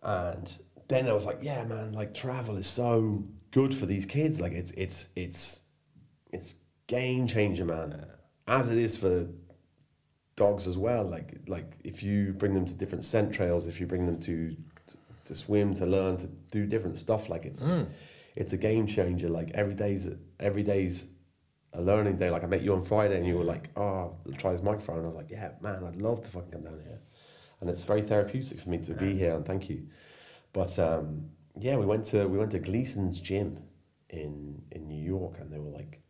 And 0.03 0.59
then 0.89 1.07
I 1.09 1.13
was 1.13 1.27
like, 1.27 1.39
yeah, 1.43 1.65
man, 1.65 1.93
like 1.93 2.15
travel 2.15 2.57
is 2.57 2.67
so 2.67 3.25
good 3.51 3.75
for 3.75 3.87
these 3.87 4.07
kids. 4.07 4.41
Like 4.41 4.53
it's 4.53 4.73
it's 4.73 5.09
it's 5.15 5.61
it's 6.33 6.55
game 6.87 7.27
changer, 7.27 7.65
man. 7.65 8.07
As 8.47 8.69
it 8.69 8.79
is 8.79 8.97
for 8.97 9.29
dogs 10.39 10.67
as 10.67 10.79
well. 10.79 11.05
Like 11.05 11.35
like 11.47 11.73
if 11.85 12.03
you 12.03 12.33
bring 12.33 12.55
them 12.55 12.65
to 12.65 12.75
different 12.75 13.05
scent 13.05 13.33
trails, 13.35 13.67
if 13.67 13.81
you 13.81 13.87
bring 13.87 14.07
them 14.07 14.19
to 14.21 14.57
to 15.27 15.35
swim, 15.35 15.75
to 15.75 15.85
learn, 15.85 16.17
to 16.17 16.27
do 16.51 16.65
different 16.65 16.97
stuff, 16.97 17.29
like 17.29 17.45
it's 17.45 17.61
mm. 17.61 17.87
it's 18.35 18.55
a 18.55 18.57
game 18.57 18.87
changer. 18.87 19.29
Like 19.29 19.51
every 19.55 19.75
day's 19.75 20.09
every 20.41 20.63
day's 20.63 21.07
a 21.75 21.83
learning 21.83 22.17
day. 22.17 22.31
Like 22.31 22.45
I 22.45 22.47
met 22.47 22.63
you 22.63 22.73
on 22.73 22.83
Friday 22.83 23.17
and 23.19 23.27
you 23.27 23.37
were 23.37 23.45
like, 23.45 23.69
oh, 23.77 24.17
try 24.39 24.53
this 24.53 24.63
microphone. 24.63 24.97
And 24.97 25.05
I 25.05 25.09
was 25.09 25.17
like, 25.17 25.31
yeah, 25.31 25.51
man, 25.61 25.85
I'd 25.85 25.97
love 25.97 26.23
to 26.23 26.29
fucking 26.29 26.51
come 26.51 26.63
down 26.63 26.81
here. 26.83 27.01
And 27.61 27.69
it's 27.69 27.83
very 27.83 28.03
therapeutic 28.03 28.61
for 28.61 28.71
me 28.71 28.79
to 28.79 28.95
be 28.95 29.19
here 29.19 29.35
and 29.35 29.45
thank 29.45 29.69
you. 29.69 29.83
But 30.53 30.79
um, 30.79 31.31
yeah, 31.59 31.77
we 31.77 31.87
went 31.87 32.05
to 32.07 32.27
we 32.27 32.39
went 32.39 32.51
to 32.53 32.59
Gleason's 32.59 33.21
gym 33.21 33.59
in 34.11 34.63
in 34.73 34.89
New 34.89 35.03
York 35.03 35.35
and 35.41 35.53
they 35.53 35.59
were 35.59 35.71
like, 35.71 36.01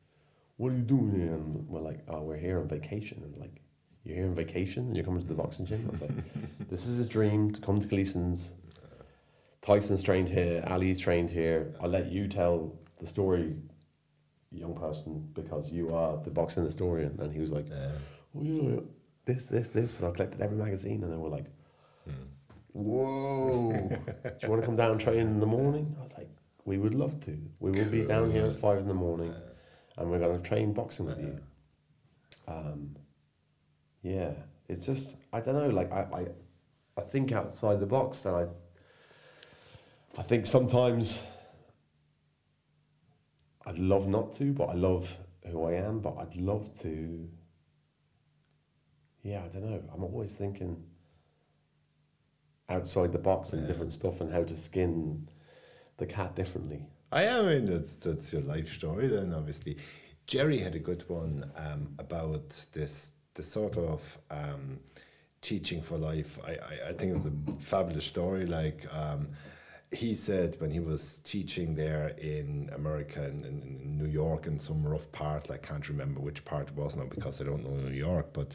What 0.57 0.73
are 0.73 0.77
you 0.77 0.83
doing 0.83 1.11
here? 1.11 1.35
And 1.35 1.69
we're 1.69 1.81
like, 1.81 2.01
Oh, 2.09 2.23
we're 2.23 2.37
here 2.37 2.61
on 2.61 2.69
vacation 2.69 3.23
and 3.25 3.37
like 3.37 3.61
you're 4.05 4.17
here 4.17 4.27
on 4.27 4.35
vacation 4.35 4.87
and 4.87 4.97
you're 4.97 5.05
coming 5.05 5.21
to 5.21 5.27
the 5.27 5.35
boxing 5.35 5.67
gym? 5.67 5.85
I 5.87 5.91
was 5.91 6.01
like, 6.01 6.11
This 6.71 6.87
is 6.87 6.99
a 6.99 7.09
dream 7.09 7.53
to 7.53 7.61
come 7.61 7.81
to 7.81 7.87
Gleason's. 7.87 8.55
Tyson's 9.61 10.03
trained 10.03 10.29
here, 10.29 10.65
Ali's 10.69 11.01
trained 11.01 11.29
here. 11.29 11.75
I'll 11.81 11.91
let 11.91 12.11
you 12.11 12.29
tell 12.29 12.73
the 13.01 13.07
story, 13.07 13.57
young 14.51 14.75
person, 14.75 15.29
because 15.35 15.71
you 15.71 15.91
are 15.91 16.17
the 16.25 16.31
boxing 16.31 16.65
historian. 16.65 17.19
And 17.21 17.33
he 17.33 17.41
was 17.41 17.53
like, 17.53 17.67
oh, 17.71 18.41
yeah, 18.41 18.77
this, 19.27 19.47
this, 19.47 19.69
this. 19.69 19.99
And 19.99 20.07
I 20.07 20.11
collected 20.13 20.41
every 20.41 20.57
magazine 20.57 21.03
and 21.03 21.13
they 21.13 21.17
were 21.17 21.29
like, 21.29 21.47
whoa, 22.79 23.73
do 24.23 24.31
you 24.43 24.49
want 24.49 24.63
to 24.63 24.67
come 24.67 24.77
down 24.77 24.93
and 24.93 25.01
train 25.01 25.19
in 25.19 25.41
the 25.41 25.47
morning? 25.47 25.95
I 25.99 26.03
was 26.03 26.15
like, 26.17 26.29
we 26.65 26.79
would 26.79 26.95
love 26.95 27.19
to. 27.25 27.39
We 27.61 27.71
will 27.71 27.87
be 27.87 28.05
down 28.05 28.31
here 28.31 28.47
at 28.47 28.55
five 28.55 28.79
in 28.79 28.89
the 28.89 28.95
morning 28.95 29.35
and 29.97 30.11
we're 30.11 30.19
going 30.19 30.41
to 30.41 30.49
train 30.49 30.73
boxing 30.73 31.07
with 31.07 31.19
you. 31.19 31.39
Um, 32.47 32.97
yeah, 34.03 34.31
it's 34.69 34.87
just, 34.87 35.17
I 35.33 35.41
don't 35.41 35.55
know, 35.55 35.69
like, 35.69 35.91
I, 35.93 36.07
I, 36.13 36.27
I 36.97 37.03
think 37.03 37.33
outside 37.33 37.81
the 37.81 37.87
box, 37.87 38.25
and 38.25 38.37
I, 38.37 38.47
I 40.17 40.23
think 40.23 40.47
sometimes 40.47 41.23
I'd 43.67 43.79
love 43.79 44.07
not 44.09 44.33
to, 44.35 44.53
but 44.53 44.71
I 44.71 44.75
love 44.75 45.17
who 45.51 45.65
I 45.65 45.75
am. 45.75 46.01
But 46.01 46.17
I'd 46.19 46.37
love 46.37 46.77
to. 46.81 47.29
Yeah, 49.23 49.43
I 49.45 49.49
don't 49.49 49.63
know. 49.63 49.83
I'm 49.93 50.03
always 50.03 50.35
thinking 50.35 50.83
outside 52.69 53.13
the 53.13 53.19
box 53.19 53.53
and 53.53 53.63
Yeah. 53.63 53.69
different 53.69 53.93
stuff 53.93 54.21
and 54.21 54.33
how 54.33 54.45
to 54.45 54.57
skin 54.57 55.29
the 55.97 56.07
cat 56.07 56.35
differently. 56.37 56.87
I 57.11 57.27
I 57.29 57.43
mean 57.43 57.67
that's 57.67 57.97
that's 57.99 58.33
your 58.33 58.43
life 58.43 58.73
story 58.73 59.09
then 59.09 59.33
obviously. 59.33 59.77
Jerry 60.27 60.59
had 60.59 60.75
a 60.75 60.79
good 60.79 61.09
one 61.09 61.51
um, 61.57 61.95
about 61.99 62.67
this 62.73 63.13
the 63.35 63.43
sort 63.43 63.79
of 63.79 64.19
um, 64.31 64.81
teaching 65.41 65.81
for 65.81 65.97
life. 65.97 66.39
I, 66.45 66.51
I, 66.53 66.89
I 66.89 66.93
think 66.93 67.11
it 67.11 67.15
was 67.15 67.27
a 67.27 67.33
fabulous 67.59 68.05
story. 68.05 68.45
Like 68.45 68.87
um, 68.95 69.29
he 69.91 70.15
said 70.15 70.57
when 70.61 70.71
he 70.71 70.81
was 70.81 71.21
teaching 71.25 71.75
there 71.75 72.09
in 72.19 72.71
America 72.75 73.23
and 73.23 73.45
in, 73.45 73.63
in 73.63 73.99
New 73.99 74.07
York 74.07 74.47
in 74.47 74.59
some 74.59 74.87
rough 74.87 75.11
part, 75.13 75.49
like 75.49 75.63
can't 75.63 75.89
remember 75.89 76.21
which 76.21 76.45
part 76.45 76.69
it 76.69 76.75
was 76.75 76.97
now 76.97 77.05
because 77.05 77.41
I 77.41 77.45
don't 77.45 77.65
know 77.65 77.75
New 77.75 77.97
York, 77.97 78.33
but 78.35 78.55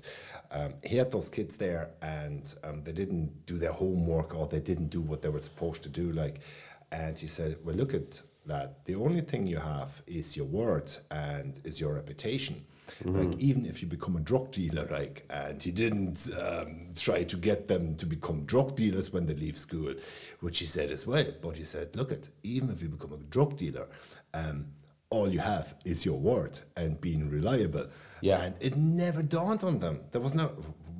um, 0.51 0.75
he 0.83 0.95
had 0.97 1.11
those 1.11 1.29
kids 1.29 1.57
there 1.57 1.89
and 2.01 2.53
um, 2.63 2.83
they 2.83 2.91
didn't 2.91 3.45
do 3.47 3.57
their 3.57 3.71
homework 3.71 4.35
or 4.35 4.47
they 4.47 4.59
didn't 4.59 4.89
do 4.89 5.01
what 5.01 5.23
they 5.23 5.29
were 5.29 5.41
supposed 5.41 5.81
to 5.83 5.89
do. 5.89 6.11
Like, 6.11 6.41
and 6.91 7.17
he 7.17 7.25
said, 7.25 7.57
well, 7.63 7.75
look 7.75 7.95
at 7.95 8.21
that. 8.45 8.85
The 8.85 8.95
only 8.95 9.21
thing 9.21 9.47
you 9.47 9.57
have 9.57 10.03
is 10.05 10.37
your 10.37 10.45
word 10.45 10.91
and 11.09 11.59
is 11.63 11.81
your 11.81 11.93
reputation. 11.93 12.63
Like 13.05 13.39
even 13.39 13.65
if 13.65 13.81
you 13.81 13.87
become 13.87 14.15
a 14.15 14.19
drug 14.19 14.51
dealer, 14.51 14.87
like, 14.89 15.25
and 15.29 15.61
he 15.61 15.71
didn't 15.71 16.29
um, 16.39 16.87
try 16.95 17.23
to 17.23 17.37
get 17.37 17.67
them 17.67 17.95
to 17.95 18.05
become 18.05 18.45
drug 18.45 18.75
dealers 18.75 19.11
when 19.11 19.25
they 19.25 19.33
leave 19.33 19.57
school, 19.57 19.93
which 20.39 20.59
he 20.59 20.65
said 20.65 20.91
as 20.91 21.05
well. 21.05 21.25
But 21.41 21.57
he 21.57 21.63
said, 21.63 21.95
look 21.95 22.11
at 22.11 22.27
even 22.43 22.69
if 22.69 22.81
you 22.81 22.89
become 22.89 23.13
a 23.13 23.17
drug 23.17 23.57
dealer, 23.57 23.87
um, 24.33 24.67
all 25.09 25.31
you 25.31 25.39
have 25.39 25.75
is 25.85 26.05
your 26.05 26.17
word 26.17 26.59
and 26.75 26.99
being 26.99 27.29
reliable. 27.29 27.87
Yeah. 28.21 28.41
And 28.41 28.55
it 28.59 28.77
never 28.77 29.21
dawned 29.21 29.63
on 29.63 29.79
them. 29.79 30.01
There 30.11 30.21
was 30.21 30.33
no 30.33 30.51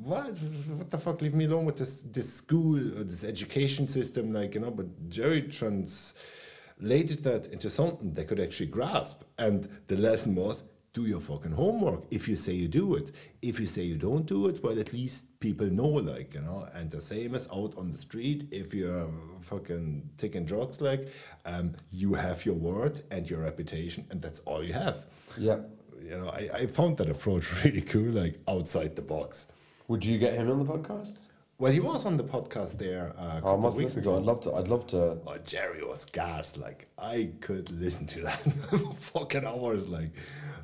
what 0.04 0.38
what 0.38 0.90
the 0.90 0.98
fuck 0.98 1.22
leave 1.22 1.34
me 1.34 1.46
alone 1.46 1.66
with 1.66 1.78
this 1.78 2.02
this 2.02 2.32
school 2.32 2.78
or 2.78 3.04
this 3.06 3.24
education 3.24 3.88
system 3.88 4.34
like 4.34 4.54
you 4.54 4.60
know 4.60 4.70
but 4.70 5.10
Jerry 5.10 5.44
translated 5.44 7.24
that 7.24 7.48
into 7.48 7.70
something 7.70 8.14
they 8.14 8.26
could 8.26 8.42
actually 8.42 8.66
grasp 8.66 9.22
and 9.38 9.70
the 9.88 9.96
lesson 9.96 10.36
was 10.36 10.64
do 10.94 11.06
your 11.06 11.20
fucking 11.20 11.52
homework 11.52 12.02
if 12.12 12.28
you 12.28 12.36
say 12.36 12.54
you 12.54 12.68
do 12.68 12.94
it 12.96 13.12
if 13.42 13.60
you 13.60 13.66
say 13.66 13.82
you 13.82 13.96
don't 13.98 14.26
do 14.28 14.48
it 14.48 14.64
well 14.64 14.78
at 14.80 14.94
least 14.94 15.26
people 15.40 15.66
know 15.66 15.88
like 15.88 16.34
you 16.36 16.42
know 16.42 16.68
and 16.76 16.92
the 16.92 17.02
same 17.02 17.34
as 17.34 17.48
out 17.52 17.74
on 17.78 17.92
the 17.92 17.98
street 17.98 18.48
if 18.52 18.74
you're 18.76 19.10
fucking 19.42 20.08
taking 20.18 20.46
drugs 20.46 20.82
like 20.82 21.08
um, 21.46 21.74
you 21.92 22.14
have 22.14 22.46
your 22.46 22.56
word 22.56 23.02
and 23.12 23.28
your 23.30 23.40
reputation 23.42 24.06
and 24.12 24.22
that's 24.22 24.40
all 24.46 24.64
you 24.64 24.74
have 24.74 25.06
Yeah. 25.38 25.58
you 26.02 26.12
know 26.12 26.30
I, 26.30 26.50
I 26.54 26.68
found 26.68 26.98
that 26.98 27.10
approach 27.10 27.46
really 27.64 27.82
cool 27.82 28.12
like 28.12 28.40
outside 28.48 28.96
the 28.96 29.02
box 29.02 29.48
Would 29.88 30.06
you 30.06 30.20
get 30.20 30.34
him 30.36 30.50
on 30.52 30.60
the 30.60 30.66
podcast? 30.66 31.18
well 31.58 31.72
he 31.72 31.80
was 31.80 32.06
on 32.06 32.18
the 32.18 32.24
podcast 32.24 32.78
there 32.78 33.14
uh, 33.18 33.22
a 33.22 33.26
Oh, 33.26 33.38
I 33.38 33.42
couple 33.42 33.58
must 33.58 33.76
of 33.78 33.80
weeks 33.80 33.94
to. 33.94 34.00
ago 34.02 34.18
I'd 34.18 34.24
love 34.26 34.42
to. 34.42 34.54
I'd 34.54 34.68
love 34.68 34.86
to. 34.88 35.18
Oh, 35.26 35.38
Jerry 35.44 35.84
was 35.84 36.06
gas. 36.06 36.56
Like 36.58 36.88
I 37.00 37.30
could 37.42 37.72
listen 37.72 38.06
to 38.08 38.22
that 38.22 38.40
for 38.70 38.94
fucking 38.94 39.46
hours. 39.46 39.88
Like 39.88 40.12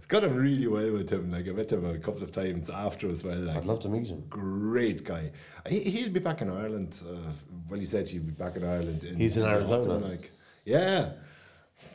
got 0.09 0.23
him 0.23 0.35
really 0.35 0.67
well 0.67 0.91
with 0.91 1.09
him. 1.09 1.31
Like 1.31 1.47
I 1.47 1.51
met 1.51 1.71
him 1.71 1.85
a 1.85 1.97
couple 1.97 2.23
of 2.23 2.31
times 2.31 2.69
after 2.69 3.09
as 3.09 3.23
well. 3.23 3.37
Like 3.37 3.57
I'd 3.57 3.65
love 3.65 3.79
to 3.81 3.89
meet 3.89 4.07
him. 4.07 4.25
great 4.29 5.05
guy. 5.05 5.31
He, 5.67 5.79
he'll 5.81 6.09
be 6.09 6.19
back 6.19 6.41
in 6.41 6.49
Ireland. 6.49 7.01
Uh, 7.07 7.31
well, 7.69 7.79
he 7.79 7.85
said 7.85 8.07
he'll 8.07 8.23
be 8.23 8.31
back 8.31 8.57
in 8.57 8.63
Ireland. 8.63 9.03
In, 9.03 9.15
He's 9.17 9.37
in 9.37 9.45
Arizona. 9.45 9.93
autumn, 9.95 10.09
like 10.09 10.31
yeah, 10.65 11.11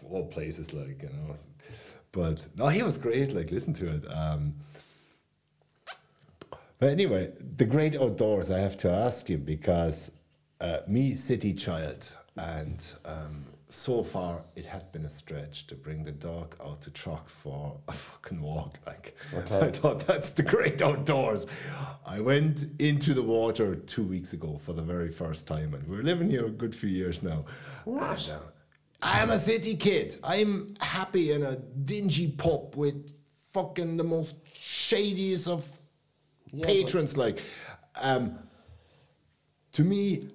all 0.09 0.27
places 0.27 0.73
like 0.73 1.03
you 1.03 1.09
know. 1.09 1.35
But 2.13 2.47
no, 2.57 2.69
he 2.69 2.83
was 2.83 2.97
great. 2.97 3.35
Like 3.35 3.51
listen 3.51 3.75
to 3.75 3.97
it. 3.97 4.05
Um, 4.11 4.55
but 6.79 6.91
anyway, 6.91 7.33
the 7.57 7.65
great 7.65 7.97
outdoors. 7.97 8.51
I 8.51 8.61
have 8.61 8.77
to 8.79 8.91
ask 8.91 9.29
you 9.29 9.39
because 9.39 10.13
uh, 10.61 10.79
me, 10.87 11.15
city 11.15 11.53
child, 11.55 12.17
and 12.37 12.85
um, 13.05 13.45
so 13.71 14.03
far 14.03 14.45
it 14.57 14.65
had 14.65 14.91
been 14.93 15.05
a 15.05 15.11
stretch 15.11 15.67
to 15.67 15.75
bring 15.75 16.05
the 16.05 16.13
dog 16.13 16.55
out 16.65 16.81
to 16.83 16.91
truck 16.91 17.29
for 17.29 17.77
a 17.89 17.93
fucking 18.07 18.41
walk. 18.41 18.79
Like 18.87 19.17
Okay. 19.35 19.59
I 19.59 19.71
thought 19.71 20.07
that's 20.07 20.31
the 20.31 20.43
great 20.43 20.81
outdoors. 20.81 21.47
I 22.07 22.21
went 22.21 22.67
into 22.79 23.15
the 23.15 23.23
water 23.23 23.75
two 23.75 24.05
weeks 24.05 24.33
ago 24.33 24.61
for 24.65 24.73
the 24.73 24.83
very 24.83 25.11
first 25.11 25.47
time, 25.47 25.75
and 25.75 25.87
we're 25.89 26.03
living 26.03 26.31
here 26.31 26.47
a 26.47 26.51
good 26.51 26.75
few 26.75 26.89
years 26.91 27.23
now. 27.23 27.45
What? 27.85 28.23
And, 28.29 28.33
uh, 28.39 28.41
I'm 29.03 29.31
a 29.31 29.39
city 29.39 29.75
kid. 29.75 30.17
I'm 30.23 30.77
happy 30.81 31.33
in 31.33 31.43
a 31.43 31.57
dingy 31.57 32.29
pub 32.29 32.75
with 32.75 33.13
fucking 33.53 33.97
the 33.99 34.05
most 34.05 34.35
shadiest 34.59 35.47
of 35.49 35.69
but- 36.53 36.63
patrons. 36.63 37.17
Like, 37.17 37.43
um, 38.01 38.39
to 39.73 39.85
me, 39.85 40.29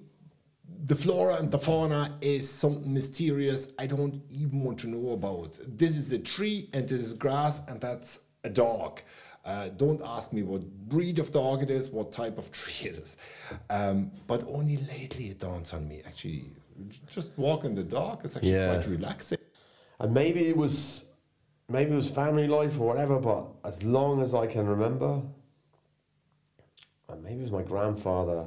the 0.86 0.96
flora 0.96 1.34
and 1.36 1.50
the 1.50 1.58
fauna 1.58 2.16
is 2.20 2.48
something 2.50 2.92
mysterious 2.92 3.68
I 3.78 3.86
don't 3.86 4.22
even 4.30 4.62
want 4.62 4.78
to 4.80 4.88
know 4.88 5.12
about. 5.12 5.58
This 5.66 5.96
is 5.96 6.12
a 6.12 6.18
tree 6.18 6.68
and 6.72 6.88
this 6.88 7.00
is 7.00 7.12
grass 7.14 7.60
and 7.68 7.80
that's 7.80 8.20
a 8.44 8.48
dog. 8.50 9.00
Uh, 9.44 9.68
don't 9.68 10.00
ask 10.04 10.32
me 10.32 10.42
what 10.42 10.62
breed 10.88 11.18
of 11.18 11.32
dog 11.32 11.62
it 11.62 11.70
is, 11.70 11.90
what 11.90 12.12
type 12.12 12.38
of 12.38 12.50
tree 12.60 12.90
it 12.90 12.96
is. 12.98 13.16
Um, 13.68 14.10
but 14.26 14.44
only 14.48 14.76
lately 14.76 15.26
it 15.30 15.38
dawns 15.40 15.72
on 15.74 15.88
me. 15.88 16.02
Actually, 16.06 16.44
just 17.08 17.36
walking 17.36 17.74
the 17.74 17.84
dog 17.84 18.24
is 18.24 18.36
actually 18.36 18.52
Yeah. 18.52 18.74
quite 18.74 18.86
relaxing. 18.86 19.38
And 19.98 20.14
maybe 20.14 20.48
it 20.48 20.56
was, 20.56 21.06
maybe 21.68 21.92
it 21.92 21.96
was 21.96 22.10
family 22.10 22.48
life 22.48 22.78
or 22.80 22.86
whatever. 22.86 23.18
But 23.18 23.46
as 23.64 23.82
long 23.82 24.22
as 24.22 24.34
I 24.34 24.46
can 24.46 24.66
remember, 24.66 25.22
and 27.08 27.22
maybe 27.22 27.40
it 27.40 27.42
was 27.42 27.50
my 27.52 27.62
grandfather. 27.62 28.44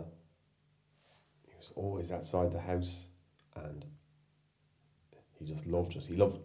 Always 1.76 2.12
outside 2.12 2.52
the 2.52 2.60
house, 2.60 3.08
and 3.56 3.86
he 5.40 5.46
just 5.46 5.66
loved 5.66 5.96
it. 5.96 6.06
He 6.06 6.16
loved 6.16 6.40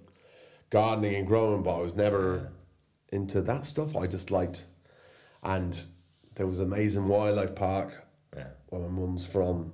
gardening 0.71 1.15
and 1.15 1.27
growing, 1.27 1.63
but 1.63 1.77
I 1.77 1.81
was 1.81 1.95
never 1.95 2.51
into 3.11 3.41
that 3.43 3.67
stuff. 3.67 3.97
I 3.97 4.07
just 4.07 4.31
liked, 4.31 4.67
and 5.43 5.79
there 6.35 6.47
was 6.47 6.61
amazing 6.61 7.09
wildlife 7.09 7.55
park 7.55 8.07
Yeah. 8.37 8.51
where 8.69 8.83
my 8.83 8.89
mum's 8.89 9.25
from, 9.25 9.73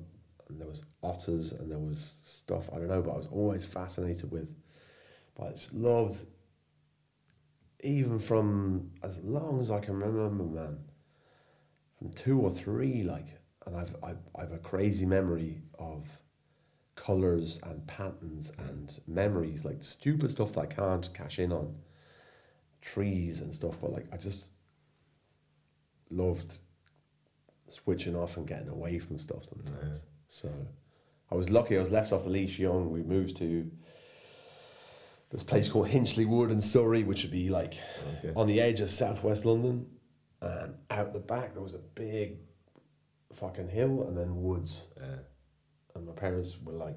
and 0.48 0.60
there 0.60 0.68
was 0.68 0.84
otters 1.02 1.52
and 1.52 1.70
there 1.70 1.78
was 1.78 2.20
stuff 2.24 2.70
I 2.72 2.78
don't 2.78 2.88
know, 2.88 3.02
but 3.02 3.12
I 3.12 3.16
was 3.16 3.26
always 3.26 3.64
fascinated 3.64 4.30
with. 4.30 4.54
But 5.34 5.44
I 5.44 5.50
just 5.50 5.72
loved, 5.74 6.26
even 7.80 8.18
from 8.18 8.92
as 9.02 9.18
long 9.18 9.60
as 9.60 9.70
I 9.70 9.80
can 9.80 9.98
remember, 9.98 10.44
man, 10.44 10.78
from 11.98 12.12
two 12.12 12.40
or 12.40 12.50
three, 12.50 13.02
like, 13.02 13.38
and 13.66 13.76
I've 13.76 13.96
I've, 14.02 14.18
I've 14.36 14.52
a 14.52 14.58
crazy 14.58 15.06
memory 15.06 15.62
of 15.78 16.06
colors 16.96 17.58
and 17.64 17.86
patterns 17.86 18.52
and 18.58 19.00
memories, 19.06 19.64
like 19.64 19.82
stupid 19.82 20.30
stuff 20.30 20.52
that 20.52 20.60
I 20.60 20.66
can't 20.66 21.08
cash 21.14 21.38
in 21.38 21.52
on, 21.52 21.74
trees 22.80 23.40
and 23.40 23.52
stuff. 23.54 23.76
But 23.80 23.92
like, 23.92 24.06
I 24.12 24.16
just 24.16 24.48
loved 26.10 26.58
switching 27.68 28.14
off 28.14 28.36
and 28.36 28.46
getting 28.46 28.68
away 28.68 28.98
from 28.98 29.18
stuff 29.18 29.44
sometimes. 29.44 30.02
So 30.28 30.50
I 31.30 31.34
was 31.34 31.50
lucky. 31.50 31.76
I 31.76 31.80
was 31.80 31.90
left 31.90 32.12
off 32.12 32.24
the 32.24 32.30
leash 32.30 32.58
young. 32.58 32.90
We 32.90 33.02
moved 33.02 33.36
to 33.38 33.70
this 35.30 35.42
place 35.42 35.68
called 35.68 35.88
Hinchley 35.88 36.26
Wood 36.28 36.50
in 36.52 36.60
Surrey, 36.60 37.02
which 37.02 37.22
would 37.24 37.32
be 37.32 37.48
like 37.50 37.74
Okay. 38.18 38.32
on 38.36 38.46
the 38.46 38.60
edge 38.60 38.80
of 38.80 38.90
southwest 38.90 39.44
London. 39.44 39.86
And 40.40 40.74
out 40.90 41.12
the 41.12 41.18
back 41.18 41.54
there 41.54 41.62
was 41.62 41.74
a 41.74 41.78
big 41.78 42.36
fucking 43.34 43.68
hill 43.68 44.04
and 44.08 44.16
then 44.16 44.42
woods. 44.42 44.86
Yeah. 44.96 45.16
And 45.94 46.06
my 46.06 46.12
parents 46.12 46.56
were 46.64 46.72
like, 46.72 46.96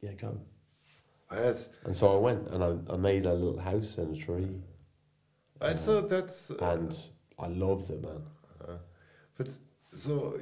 "Yeah, 0.00 0.12
go." 0.12 0.40
That's, 1.30 1.68
And 1.84 1.96
so 1.96 2.14
I 2.14 2.18
went 2.18 2.48
and 2.48 2.62
I, 2.62 2.92
I 2.92 2.96
made 2.96 3.26
a 3.26 3.32
little 3.32 3.58
house 3.58 3.98
in 3.98 4.14
a 4.14 4.16
tree, 4.16 4.60
and 5.60 5.80
so 5.80 6.00
that's 6.00 6.50
uh, 6.50 6.56
and 6.60 6.96
I 7.38 7.48
loved 7.48 7.90
it, 7.90 8.02
man. 8.02 8.22
But 9.36 9.48
so, 9.92 10.36
uh, 10.36 10.40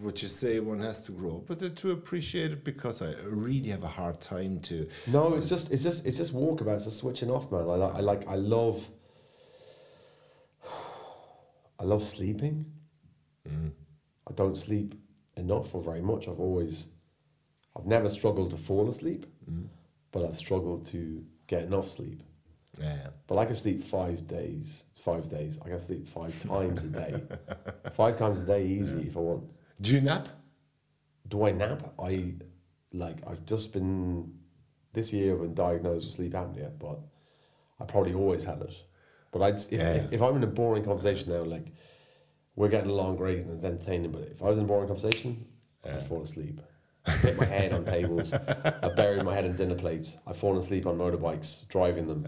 what 0.00 0.20
you 0.20 0.28
say, 0.28 0.60
one 0.60 0.80
has 0.80 1.02
to 1.04 1.12
grow, 1.12 1.42
but 1.46 1.62
uh, 1.62 1.70
to 1.76 1.92
appreciate 1.92 2.52
it 2.52 2.64
because 2.64 3.00
I 3.00 3.14
really 3.24 3.70
have 3.70 3.82
a 3.82 3.88
hard 3.88 4.20
time 4.20 4.60
to. 4.60 4.88
No, 5.06 5.34
it's 5.34 5.48
just 5.48 5.70
it's 5.70 5.82
just 5.82 6.04
it's 6.04 6.18
just 6.18 6.34
walkabout. 6.34 6.76
It's 6.76 6.84
just 6.84 6.98
switching 6.98 7.30
off, 7.30 7.50
man. 7.50 7.62
I 7.62 7.76
like 7.76 7.94
I 7.94 8.00
like 8.00 8.28
I 8.28 8.34
love 8.34 8.86
I 11.78 11.84
love 11.84 12.02
sleeping. 12.02 12.66
I 14.28 14.32
don't 14.32 14.56
sleep 14.56 14.94
enough 15.36 15.74
or 15.74 15.82
very 15.82 16.02
much. 16.02 16.28
I've 16.28 16.40
always 16.40 16.88
I've 17.76 17.86
never 17.86 18.08
struggled 18.08 18.50
to 18.50 18.56
fall 18.56 18.88
asleep, 18.88 19.26
mm-hmm. 19.48 19.66
but 20.12 20.24
I've 20.24 20.36
struggled 20.36 20.86
to 20.86 21.24
get 21.46 21.62
enough 21.62 21.88
sleep. 21.88 22.22
Yeah. 22.80 23.08
But 23.26 23.38
I 23.38 23.44
can 23.44 23.54
sleep 23.54 23.82
five 23.82 24.26
days. 24.26 24.84
Five 24.96 25.30
days. 25.30 25.58
I 25.64 25.68
can 25.68 25.80
sleep 25.80 26.08
five 26.08 26.40
times 26.48 26.84
a 26.84 26.88
day. 26.88 27.22
five 27.94 28.16
times 28.16 28.40
a 28.40 28.44
day, 28.44 28.64
easy 28.66 29.08
if 29.08 29.16
I 29.16 29.20
want. 29.20 29.44
Do 29.80 29.92
you 29.92 30.00
nap? 30.00 30.28
do 31.28 31.46
I 31.46 31.52
nap? 31.52 31.94
I 31.98 32.32
like 32.92 33.18
I've 33.26 33.44
just 33.46 33.72
been 33.72 34.32
this 34.92 35.12
year 35.12 35.34
I've 35.34 35.42
been 35.42 35.54
diagnosed 35.54 36.06
with 36.06 36.14
sleep 36.14 36.32
apnea, 36.32 36.70
but 36.78 36.98
I 37.80 37.84
probably 37.84 38.14
always 38.14 38.44
had 38.44 38.62
it. 38.62 38.74
But 39.30 39.42
I'd 39.42 39.54
if, 39.56 39.72
Yeah. 39.72 39.92
if, 39.92 40.12
if 40.14 40.22
I'm 40.22 40.36
in 40.36 40.42
a 40.42 40.48
boring 40.48 40.84
conversation 40.84 41.32
now, 41.32 41.42
like 41.42 41.66
we're 42.58 42.68
getting 42.68 42.90
along 42.90 43.14
great 43.14 43.38
and 43.38 43.54
it's 43.54 43.62
entertaining, 43.62 44.10
but 44.10 44.22
if 44.22 44.42
I 44.42 44.48
was 44.48 44.58
in 44.58 44.64
a 44.64 44.66
boring 44.66 44.88
conversation, 44.88 45.46
I'd 45.84 46.04
fall 46.08 46.22
asleep. 46.22 46.60
I 47.06 47.12
hit 47.12 47.38
my 47.38 47.44
head 47.44 47.72
on 47.72 47.84
tables. 47.84 48.34
I 48.34 48.90
buried 48.96 49.22
my 49.22 49.32
head 49.32 49.44
in 49.44 49.54
dinner 49.54 49.76
plates. 49.76 50.16
I've 50.26 50.36
fallen 50.36 50.58
asleep 50.58 50.84
on 50.84 50.98
motorbikes, 50.98 51.68
driving 51.68 52.08
them. 52.08 52.26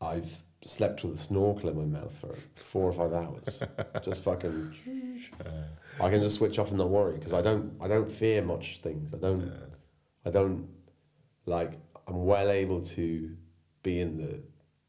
I've 0.00 0.42
slept 0.64 1.04
with 1.04 1.14
a 1.14 1.18
snorkel 1.18 1.68
in 1.68 1.76
my 1.76 2.00
mouth 2.00 2.18
for 2.18 2.34
four 2.56 2.90
or 2.90 2.92
five 2.92 3.12
hours. 3.12 3.62
just 4.02 4.24
fucking. 4.24 4.74
I 6.00 6.10
can 6.10 6.20
just 6.20 6.34
switch 6.34 6.58
off 6.58 6.70
and 6.70 6.78
not 6.78 6.90
worry 6.90 7.14
because 7.14 7.32
I 7.32 7.40
don't. 7.40 7.74
I 7.80 7.86
don't 7.86 8.10
fear 8.10 8.42
much 8.42 8.80
things. 8.82 9.14
I 9.14 9.18
don't. 9.18 9.52
I 10.26 10.30
don't 10.30 10.68
like. 11.46 11.78
I'm 12.08 12.26
well 12.26 12.50
able 12.50 12.82
to 12.82 13.36
be 13.84 14.00
in 14.00 14.16
the, 14.16 14.42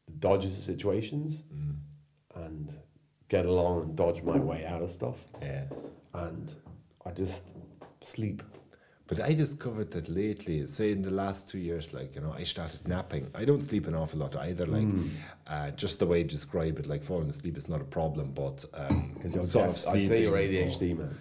the 0.06 0.12
dodges 0.18 0.58
of 0.58 0.64
situations 0.64 1.44
mm. 1.54 1.76
and 2.34 2.72
get 3.28 3.46
along 3.46 3.82
and 3.82 3.96
dodge 3.96 4.22
my 4.22 4.38
way 4.38 4.64
out 4.66 4.82
of 4.82 4.90
stuff. 4.90 5.18
Yeah. 5.40 5.64
And 6.14 6.54
I 7.04 7.10
just 7.10 7.44
sleep. 8.02 8.42
But 9.08 9.20
I 9.20 9.34
discovered 9.34 9.92
that 9.92 10.08
lately, 10.08 10.66
say 10.66 10.90
in 10.90 11.00
the 11.00 11.12
last 11.12 11.48
two 11.48 11.60
years, 11.60 11.94
like, 11.94 12.16
you 12.16 12.20
know, 12.20 12.34
I 12.36 12.42
started 12.42 12.88
napping. 12.88 13.30
I 13.36 13.44
don't 13.44 13.62
sleep 13.62 13.86
an 13.86 13.94
awful 13.94 14.18
lot 14.18 14.34
either. 14.34 14.66
Like, 14.66 14.88
uh, 15.46 15.70
just 15.70 16.00
the 16.00 16.06
way 16.06 16.18
you 16.18 16.24
describe 16.24 16.80
it, 16.80 16.88
like 16.88 17.04
falling 17.04 17.28
asleep 17.28 17.56
is 17.56 17.68
not 17.68 17.80
a 17.80 17.84
problem, 17.84 18.32
but 18.32 18.64
um, 18.74 19.16
you're 19.32 19.44
sort 19.44 19.68
of 19.70 19.76
I'd 19.94 20.08
say 20.08 20.22
you're 20.22 20.36
ADHD, 20.36 20.98
man. 20.98 21.16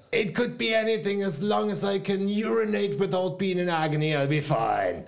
It 0.12 0.34
could 0.34 0.56
be 0.56 0.72
anything 0.74 1.22
as 1.22 1.42
long 1.42 1.70
as 1.70 1.84
I 1.84 1.98
can 1.98 2.26
urinate 2.26 2.98
without 2.98 3.38
being 3.38 3.58
in 3.58 3.68
agony, 3.68 4.16
I'll 4.16 4.26
be 4.26 4.40
fine. 4.40 5.04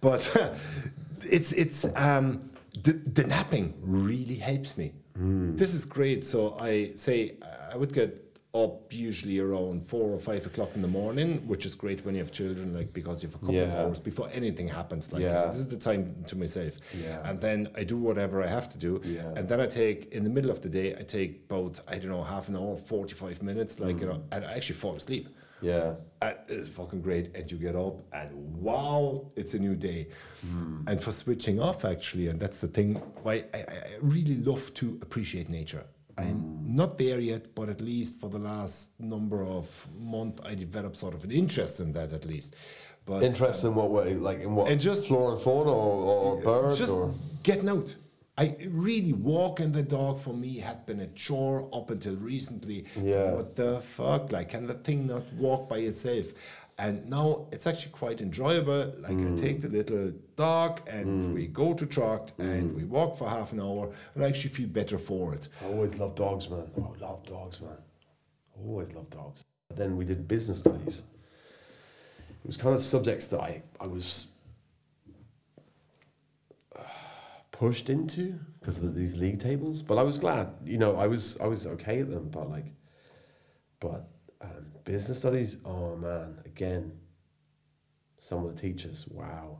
But 0.00 0.54
it's 1.28 1.50
it's 1.50 1.84
um 1.96 2.51
the, 2.74 2.92
the 2.92 3.24
napping 3.24 3.74
really 3.80 4.36
helps 4.36 4.76
me. 4.76 4.92
Hmm. 5.16 5.56
This 5.56 5.74
is 5.74 5.84
great. 5.84 6.24
So 6.24 6.54
I 6.58 6.92
say 6.94 7.36
I 7.70 7.76
would 7.76 7.92
get 7.92 8.32
up 8.54 8.92
usually 8.92 9.38
around 9.38 9.82
four 9.82 10.10
or 10.10 10.18
five 10.18 10.44
o'clock 10.44 10.70
in 10.74 10.82
the 10.82 10.88
morning, 10.88 11.46
which 11.48 11.64
is 11.64 11.74
great 11.74 12.04
when 12.04 12.14
you 12.14 12.20
have 12.20 12.30
children, 12.30 12.74
like 12.74 12.92
because 12.92 13.22
you 13.22 13.28
have 13.28 13.36
a 13.36 13.38
couple 13.38 13.60
of 13.60 13.74
hours 13.74 13.98
before 13.98 14.28
anything 14.32 14.68
happens. 14.68 15.10
Like 15.10 15.22
Yeah. 15.22 15.46
this 15.46 15.58
is 15.58 15.68
the 15.68 15.78
time 15.78 16.22
to 16.26 16.36
myself. 16.36 16.76
Yeah. 16.92 17.26
And 17.28 17.40
then 17.40 17.68
I 17.74 17.84
do 17.84 17.96
whatever 17.96 18.42
I 18.42 18.48
have 18.48 18.68
to 18.70 18.78
do. 18.78 19.00
Yeah. 19.04 19.32
And 19.36 19.48
then 19.48 19.60
I 19.60 19.66
take 19.66 20.12
in 20.12 20.22
the 20.22 20.30
middle 20.30 20.50
of 20.50 20.60
the 20.60 20.68
day, 20.68 20.94
I 20.94 21.02
take 21.02 21.44
about 21.48 21.80
I 21.88 21.98
don't 21.98 22.10
know 22.10 22.22
half 22.22 22.48
an 22.48 22.56
hour, 22.56 22.76
forty 22.76 23.14
five 23.14 23.42
minutes, 23.42 23.80
like 23.80 23.96
hmm. 23.96 24.00
you 24.00 24.06
know, 24.06 24.22
and 24.32 24.44
I 24.44 24.52
actually 24.52 24.76
fall 24.76 24.96
asleep. 24.96 25.28
Yeah. 25.62 25.94
And 26.20 26.36
it's 26.48 26.68
fucking 26.68 27.02
great, 27.02 27.34
and 27.34 27.50
you 27.50 27.56
get 27.56 27.74
up, 27.74 27.96
and 28.12 28.30
wow, 28.54 29.30
it's 29.36 29.54
a 29.54 29.58
new 29.58 29.74
day. 29.74 30.08
Hmm. 30.42 30.82
And 30.86 31.02
for 31.02 31.12
switching 31.12 31.60
off, 31.60 31.84
actually, 31.84 32.28
and 32.28 32.38
that's 32.38 32.60
the 32.60 32.68
thing. 32.68 32.94
Why 33.22 33.44
I, 33.54 33.58
I 33.58 33.84
really 34.00 34.36
love 34.36 34.72
to 34.74 34.98
appreciate 35.02 35.48
nature. 35.48 35.84
I'm 36.18 36.40
hmm. 36.40 36.74
not 36.74 36.98
there 36.98 37.20
yet, 37.20 37.54
but 37.54 37.68
at 37.68 37.80
least 37.80 38.20
for 38.20 38.28
the 38.28 38.38
last 38.38 38.90
number 39.00 39.42
of 39.42 39.86
months, 39.98 40.42
I 40.46 40.54
developed 40.54 40.96
sort 40.96 41.14
of 41.14 41.24
an 41.24 41.30
interest 41.30 41.80
in 41.80 41.92
that, 41.94 42.12
at 42.12 42.24
least. 42.24 42.54
But 43.04 43.24
Interest 43.24 43.64
in 43.64 43.70
um, 43.70 43.74
what 43.76 43.90
way? 43.90 44.14
Like 44.14 44.40
in 44.40 44.54
what? 44.54 44.70
And 44.70 44.80
just- 44.80 45.08
flora 45.08 45.32
and 45.32 45.40
fauna 45.40 45.72
or, 45.72 46.36
or 46.36 46.42
birds 46.42 46.78
just 46.78 46.92
or. 46.92 47.14
getting 47.42 47.68
out. 47.68 47.96
I 48.38 48.56
really 48.70 49.12
walking 49.12 49.72
the 49.72 49.82
dog 49.82 50.18
for 50.18 50.32
me 50.32 50.58
had 50.58 50.86
been 50.86 51.00
a 51.00 51.06
chore 51.08 51.68
up 51.72 51.90
until 51.90 52.16
recently. 52.16 52.86
Yeah. 53.00 53.32
What 53.32 53.56
the 53.56 53.80
fuck? 53.80 54.32
Like, 54.32 54.48
can 54.50 54.66
the 54.66 54.74
thing 54.74 55.06
not 55.06 55.30
walk 55.34 55.68
by 55.68 55.78
itself? 55.78 56.26
And 56.78 57.08
now 57.10 57.46
it's 57.52 57.66
actually 57.66 57.92
quite 57.92 58.22
enjoyable. 58.22 58.86
Like, 58.98 59.12
Mm. 59.12 59.38
I 59.38 59.40
take 59.40 59.60
the 59.60 59.68
little 59.68 60.12
dog 60.36 60.80
and 60.88 61.34
we 61.34 61.46
go 61.46 61.74
to 61.74 61.84
Tracht 61.86 62.32
Mm. 62.38 62.50
and 62.50 62.74
we 62.74 62.84
walk 62.84 63.18
for 63.18 63.28
half 63.28 63.52
an 63.52 63.60
hour, 63.60 63.92
and 64.14 64.24
I 64.24 64.28
actually 64.28 64.50
feel 64.50 64.68
better 64.68 64.96
for 64.98 65.34
it. 65.34 65.48
I 65.60 65.66
always 65.66 65.94
love 65.96 66.14
dogs, 66.14 66.48
man. 66.48 66.70
I 66.76 66.98
love 67.04 67.24
dogs, 67.26 67.60
man. 67.60 67.76
I 68.56 68.60
Always 68.66 68.90
love 68.94 69.10
dogs. 69.10 69.44
Then 69.74 69.96
we 69.98 70.04
did 70.06 70.26
business 70.26 70.58
studies. 70.60 71.02
It 72.42 72.46
was 72.46 72.56
kind 72.56 72.74
of 72.74 72.80
subjects 72.80 73.26
that 73.28 73.40
I, 73.40 73.62
I 73.78 73.86
was 73.86 74.28
uh, 76.74 76.82
pushed 77.52 77.88
into 77.90 78.38
because 78.58 78.78
of 78.78 78.94
these 78.94 79.16
league 79.16 79.38
tables. 79.40 79.80
But 79.82 79.98
I 79.98 80.02
was 80.02 80.18
glad, 80.18 80.48
you 80.64 80.78
know, 80.78 80.96
I 80.96 81.06
was 81.06 81.38
I 81.40 81.46
was 81.46 81.66
okay 81.66 82.00
at 82.00 82.10
them. 82.10 82.28
But 82.30 82.50
like, 82.50 82.66
but 83.80 84.08
um, 84.40 84.66
business 84.84 85.18
studies, 85.18 85.58
oh 85.64 85.96
man, 85.96 86.38
again, 86.44 86.92
some 88.18 88.44
of 88.44 88.54
the 88.54 88.60
teachers, 88.60 89.06
wow, 89.08 89.58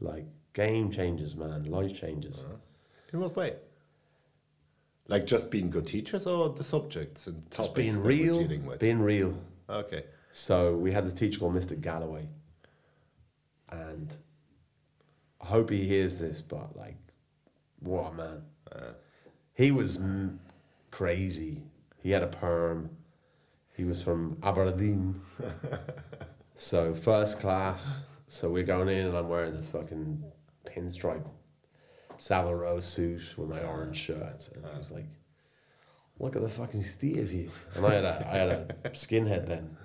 like 0.00 0.26
game 0.52 0.90
changes, 0.90 1.36
man, 1.36 1.64
life 1.64 1.94
changes. 1.98 2.44
In 3.12 3.20
what 3.20 3.36
way? 3.36 3.54
Like 5.08 5.24
just 5.26 5.50
being 5.50 5.70
good 5.70 5.86
teachers 5.86 6.26
or 6.26 6.48
the 6.50 6.64
subjects 6.64 7.28
and 7.28 7.42
Just 7.50 7.70
topics 7.70 7.74
being 7.74 7.92
that 7.94 8.00
we're 8.02 8.08
real, 8.08 8.34
dealing 8.34 8.66
with? 8.66 8.80
being 8.80 8.98
real. 9.00 9.38
okay. 9.70 10.04
So 10.32 10.74
we 10.76 10.90
had 10.92 11.06
this 11.06 11.14
teacher 11.14 11.38
called 11.38 11.54
Mr. 11.54 11.80
Galloway, 11.80 12.28
and 13.70 14.12
I 15.46 15.48
hope 15.48 15.70
he 15.70 15.84
hears 15.84 16.18
this. 16.18 16.42
But 16.42 16.76
like, 16.76 16.96
what 17.80 18.12
a 18.12 18.14
man! 18.14 18.42
he 19.54 19.70
was 19.70 19.96
m- 19.98 20.40
crazy. 20.90 21.62
He 21.98 22.10
had 22.10 22.22
a 22.22 22.28
perm. 22.28 22.90
He 23.76 23.84
was 23.84 24.02
from 24.02 24.38
Aberdeen. 24.42 25.20
so 26.56 26.94
first 26.94 27.38
class. 27.38 28.02
So 28.28 28.50
we're 28.50 28.64
going 28.64 28.88
in, 28.88 29.06
and 29.06 29.16
I'm 29.16 29.28
wearing 29.28 29.56
this 29.56 29.68
fucking 29.68 30.24
pinstripe 30.64 31.24
Savile 32.18 32.54
Row 32.54 32.80
suit 32.80 33.34
with 33.36 33.48
my 33.48 33.60
orange 33.60 33.98
shirt, 33.98 34.48
and 34.54 34.66
I 34.66 34.76
was 34.76 34.90
like, 34.90 35.06
"Look 36.18 36.34
at 36.34 36.42
the 36.42 36.48
fucking 36.48 36.82
state 36.82 37.18
of 37.18 37.32
you!" 37.32 37.50
And 37.76 37.86
I 37.86 37.94
had 37.94 38.04
a 38.04 38.28
I 38.28 38.36
had 38.36 38.48
a 38.48 38.90
skinhead 38.94 39.46
then. 39.46 39.76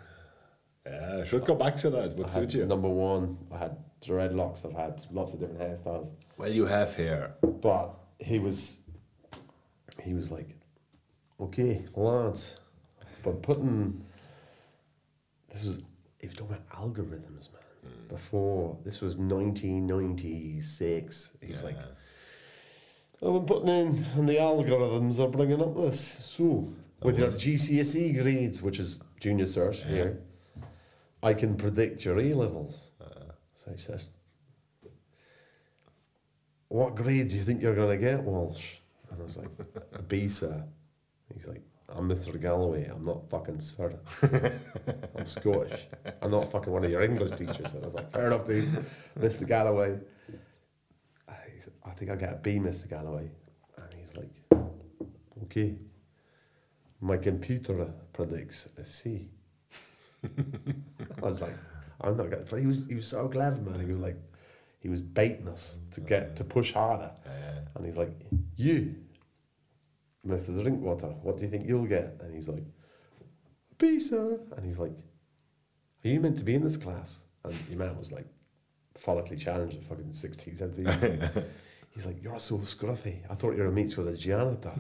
Yeah, 0.86 1.20
I 1.22 1.26
should 1.26 1.46
go 1.46 1.56
back 1.56 1.76
to 1.78 1.90
that. 1.92 2.16
Would 2.16 2.28
I 2.28 2.30
suit 2.30 2.54
you. 2.54 2.66
number 2.66 2.90
one. 2.90 3.38
I 3.52 3.58
had 3.58 3.78
dreadlocks. 4.04 4.66
I've 4.66 4.74
had 4.74 5.04
lots 5.12 5.34
of 5.34 5.40
different 5.40 5.60
hairstyles. 5.60 6.12
Well, 6.38 6.50
you 6.50 6.66
have 6.66 6.96
hair. 6.96 7.34
But 7.42 7.94
he 8.20 8.40
was, 8.40 8.80
he 10.02 10.14
was 10.14 10.32
like, 10.32 10.56
okay, 11.40 11.86
lads, 11.96 12.56
but 13.24 13.42
putting, 13.44 14.04
this 15.54 15.64
was, 15.64 15.82
he 16.20 16.28
was 16.28 16.36
talking 16.36 16.56
about 16.56 16.68
algorithms, 16.70 17.50
man. 17.52 17.62
Hmm. 17.84 18.08
Before, 18.10 18.78
this 18.84 19.02
was 19.02 19.18
1996. 19.18 21.38
He 21.42 21.52
was 21.52 21.64
like, 21.64 21.78
I've 23.24 23.34
been 23.34 23.46
putting 23.46 23.70
in, 23.70 24.04
and 24.16 24.28
the 24.28 24.38
algorithms 24.38 25.20
are 25.20 25.28
bringing 25.30 25.62
up 25.62 25.76
this. 25.76 26.00
So, 26.26 26.68
with 27.04 27.20
your 27.20 27.30
GCSE 27.30 28.20
grades, 28.20 28.64
which 28.64 28.80
is 28.80 29.00
junior 29.20 29.46
cert 29.46 29.76
here, 29.88 30.20
I 31.24 31.34
can 31.34 31.56
predict 31.56 32.04
your 32.06 32.20
A 32.20 32.34
levels. 32.34 32.92
So 33.54 33.72
he 33.72 33.78
says, 33.78 34.06
What 36.68 36.96
grade 36.96 37.28
do 37.28 37.36
you 37.36 37.44
think 37.44 37.62
you're 37.62 37.76
going 37.76 37.98
to 37.98 38.04
get, 38.04 38.24
Walsh? 38.24 38.78
And 39.12 39.20
I 39.20 39.24
was 39.24 39.38
like, 39.38 39.50
A 39.94 40.02
B, 40.02 40.28
sir. 40.28 40.64
He's 41.34 41.48
like, 41.48 41.62
I'm 41.90 42.10
Mr. 42.10 42.42
Galloway. 42.42 42.86
I'm 42.86 43.04
not 43.04 43.30
fucking 43.30 43.60
sir. 43.60 44.00
I'm 45.16 45.26
Scottish. 45.26 45.82
I'm 46.22 46.32
not 46.32 46.52
fucking 46.52 46.72
one 46.72 46.84
of 46.86 46.90
your 46.90 47.02
English 47.04 47.38
teachers. 47.38 47.74
And 47.74 47.84
I 47.84 47.86
was 47.86 47.94
like, 47.94 48.12
Fair 48.12 48.28
enough, 48.28 48.48
dude. 48.48 48.86
Mr. 49.20 49.48
Galloway. 49.48 50.00
I, 51.28 51.34
I 51.86 51.92
think 51.92 52.10
I'll 52.10 52.18
get 52.18 52.34
a 52.34 52.38
B, 52.38 52.56
Mr. 52.58 52.90
Galloway. 52.90 53.30
And 53.78 53.94
he's 54.00 54.16
like, 54.16 54.32
Okay. 55.44 55.76
My 57.00 57.18
computer 57.18 57.92
predicts 58.14 58.70
a 58.78 58.86
C. 58.86 59.30
I 60.24 61.26
was 61.26 61.42
like, 61.42 61.56
I'm 62.00 62.18
not 62.18 62.30
gonna. 62.30 62.44
But 62.50 62.60
he 62.60 62.68
was 62.68 62.88
he 62.88 62.96
was 62.96 63.08
so 63.08 63.28
clever, 63.28 63.58
man. 63.58 63.80
He 63.80 63.92
was 63.92 64.02
like, 64.02 64.18
he 64.80 64.90
was 64.90 65.02
baiting 65.02 65.48
us 65.48 65.78
to 65.92 66.02
get 66.02 66.36
to 66.38 66.44
push 66.44 66.74
harder. 66.74 67.12
And 67.76 67.86
he's 67.86 67.98
like, 67.98 68.12
you, 68.56 68.96
Mister 70.24 70.52
Drinkwater, 70.52 71.08
what 71.08 71.38
do 71.38 71.44
you 71.44 71.50
think 71.50 71.68
you'll 71.68 71.86
get? 71.86 72.18
And 72.22 72.34
he's 72.34 72.50
like, 72.50 72.64
sir. 74.00 74.40
And 74.56 74.66
he's 74.66 74.78
like, 74.78 74.94
are 76.04 76.08
you 76.08 76.20
meant 76.20 76.38
to 76.38 76.44
be 76.44 76.56
in 76.56 76.64
this 76.64 76.78
class? 76.78 77.20
And 77.44 77.56
your 77.70 77.80
man 77.80 77.98
was 77.98 78.12
like, 78.12 78.28
follically 78.96 79.40
challenged 79.40 79.78
at 79.78 79.84
fucking 79.84 80.12
16, 80.12 80.56
17. 80.56 80.86
He's 80.86 81.04
like, 81.04 81.34
he's 81.94 82.06
like, 82.06 82.22
you're 82.24 82.40
so 82.40 82.58
scruffy. 82.60 83.20
I 83.30 83.36
thought 83.36 83.56
you 83.56 83.62
were 83.64 83.70
a 83.70 83.72
mates 83.72 83.98
with 83.98 84.08
a 84.08 84.16
janitor. 84.16 84.74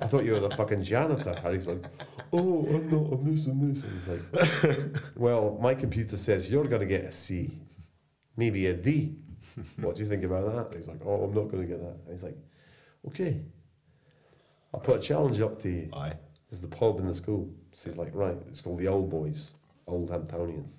I 0.00 0.06
thought 0.06 0.24
you 0.24 0.32
were 0.32 0.40
the 0.40 0.50
fucking 0.50 0.82
janitor. 0.82 1.38
And 1.44 1.54
he's 1.54 1.66
like, 1.66 1.84
oh, 2.32 2.66
I'm 2.66 2.90
not, 2.90 3.12
I'm 3.12 3.24
this 3.24 3.46
and 3.46 3.74
this. 3.74 3.82
And 3.82 3.92
he's 3.92 4.08
like, 4.08 5.02
well, 5.16 5.58
my 5.60 5.74
computer 5.74 6.16
says 6.16 6.50
you're 6.50 6.64
going 6.64 6.80
to 6.80 6.86
get 6.86 7.04
a 7.04 7.12
C, 7.12 7.50
maybe 8.36 8.66
a 8.66 8.74
D. 8.74 9.16
What 9.80 9.96
do 9.96 10.02
you 10.02 10.08
think 10.08 10.24
about 10.24 10.46
that? 10.46 10.66
And 10.66 10.74
he's 10.74 10.88
like, 10.88 11.00
oh, 11.04 11.24
I'm 11.24 11.34
not 11.34 11.48
going 11.50 11.62
to 11.62 11.68
get 11.68 11.80
that. 11.80 11.96
And 12.04 12.12
he's 12.12 12.22
like, 12.22 12.38
okay. 13.08 13.42
I'll 14.74 14.80
put 14.80 14.96
a 14.96 15.00
challenge 15.00 15.40
up 15.40 15.60
to 15.62 15.70
you. 15.70 15.90
Aye. 15.92 16.14
There's 16.48 16.62
the 16.62 16.68
pub 16.68 16.98
in 16.98 17.06
the 17.06 17.14
school. 17.14 17.50
So 17.72 17.90
he's 17.90 17.98
like, 17.98 18.14
right, 18.14 18.36
it's 18.48 18.60
called 18.60 18.78
the 18.78 18.88
Old 18.88 19.10
Boys, 19.10 19.52
Old 19.86 20.10
Hamptonians. 20.10 20.74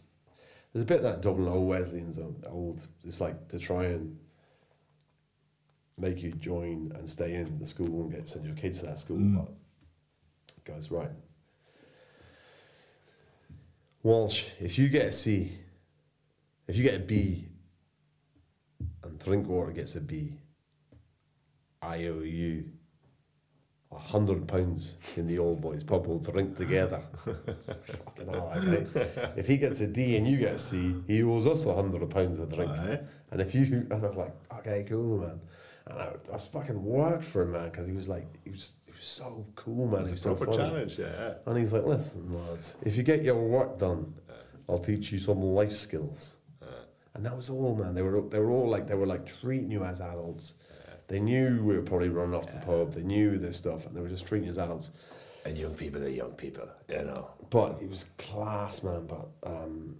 There's 0.71 0.83
a 0.83 0.85
bit 0.85 0.97
of 0.97 1.03
that 1.03 1.21
Dublin 1.21 1.47
Old 1.47 1.67
Wesleyans, 1.67 2.19
old. 2.47 2.87
It's 3.03 3.21
like 3.21 3.47
to 3.49 3.59
try 3.59 3.85
and 3.85 4.17
make 5.97 6.21
you 6.21 6.31
join 6.31 6.91
and 6.95 7.07
stay 7.07 7.33
in 7.35 7.59
the 7.59 7.67
school 7.67 8.03
and 8.03 8.11
get 8.11 8.27
send 8.27 8.45
your 8.45 8.55
kids 8.55 8.79
to 8.79 8.87
that 8.87 8.99
school. 8.99 9.17
Mm. 9.17 9.35
But 9.35 9.53
goes 10.65 10.91
right. 10.91 11.11
Walsh, 14.01 14.45
if 14.59 14.77
you 14.77 14.89
get 14.89 15.07
a 15.07 15.11
C, 15.11 15.51
if 16.67 16.75
you 16.75 16.83
get 16.83 16.95
a 16.95 16.99
B, 16.99 17.47
and 19.03 19.19
Drinkwater 19.19 19.71
gets 19.71 19.95
a 19.95 20.01
B, 20.01 20.33
I 21.81 22.05
owe 22.05 22.21
you 22.21 22.65
a 23.91 23.97
hundred 23.97 24.47
pounds 24.47 24.97
in 25.15 25.27
the 25.27 25.37
old 25.37 25.61
boys 25.61 25.83
pub. 25.83 26.07
We'll 26.07 26.19
drink 26.19 26.57
together. 26.57 27.01
Fucking 27.25 28.27
hell. 28.27 28.51
If 29.37 29.47
he 29.47 29.57
gets 29.57 29.79
a 29.81 29.87
D 29.87 30.17
and 30.17 30.27
you 30.27 30.37
get 30.37 30.55
a 30.55 30.57
C, 30.57 30.95
he 31.07 31.23
owes 31.23 31.47
us 31.47 31.65
a 31.65 31.73
hundred 31.73 32.09
pounds 32.09 32.39
of 32.39 32.53
drink. 32.53 32.71
Aye. 32.71 32.99
And 33.31 33.41
if 33.41 33.55
you, 33.55 33.63
and 33.63 33.93
I 33.93 33.97
was 33.97 34.17
like, 34.17 34.35
okay, 34.59 34.85
cool, 34.87 35.19
man. 35.19 35.39
And 35.87 35.99
I, 35.99 36.13
I 36.29 36.31
was 36.31 36.43
fucking 36.45 36.83
worked 36.83 37.23
for 37.23 37.41
him, 37.43 37.51
man, 37.51 37.69
because 37.69 37.87
he 37.87 37.93
was 37.93 38.07
like, 38.07 38.27
he 38.43 38.49
was, 38.49 38.73
he 38.85 38.93
was 38.93 39.05
so 39.07 39.45
cool, 39.55 39.87
man. 39.87 40.05
He 40.05 40.11
was 40.11 40.21
so 40.21 40.35
Proper 40.35 40.53
funny. 40.53 40.69
challenge, 40.69 40.99
yeah. 40.99 41.33
And 41.45 41.57
he's 41.57 41.73
like, 41.73 41.85
listen, 41.85 42.33
lads, 42.33 42.75
if 42.83 42.95
you 42.95 43.03
get 43.03 43.21
your 43.23 43.35
work 43.35 43.79
done, 43.79 44.13
I'll 44.69 44.77
teach 44.79 45.11
you 45.11 45.19
some 45.19 45.41
life 45.41 45.73
skills. 45.73 46.37
And 47.15 47.25
that 47.25 47.35
was 47.35 47.49
all, 47.49 47.75
man. 47.75 47.93
They 47.93 48.01
were 48.01 48.21
they 48.21 48.39
were 48.39 48.49
all 48.49 48.67
like 48.67 48.87
they 48.87 48.95
were 48.95 49.05
like 49.05 49.25
treating 49.27 49.69
you 49.69 49.83
as 49.83 50.01
adults. 50.01 50.55
They 51.07 51.19
knew 51.19 51.61
we 51.63 51.75
were 51.75 51.83
probably 51.83 52.09
running 52.09 52.33
off 52.33 52.47
to 52.47 52.53
the 52.53 52.65
pub. 52.65 52.93
They 52.93 53.03
knew 53.03 53.37
this 53.37 53.55
stuff, 53.55 53.85
and 53.85 53.95
they 53.95 54.01
were 54.01 54.09
just 54.09 54.25
treating 54.25 54.45
you 54.45 54.49
as 54.49 54.57
adults. 54.57 54.89
And 55.45 55.55
young 55.57 55.75
people 55.75 56.01
are 56.01 56.07
young 56.07 56.31
people, 56.31 56.67
you 56.89 57.03
know. 57.03 57.29
But 57.51 57.77
he 57.79 57.85
was 57.85 58.05
class, 58.17 58.81
man. 58.81 59.05
But 59.05 59.27
um, 59.43 59.97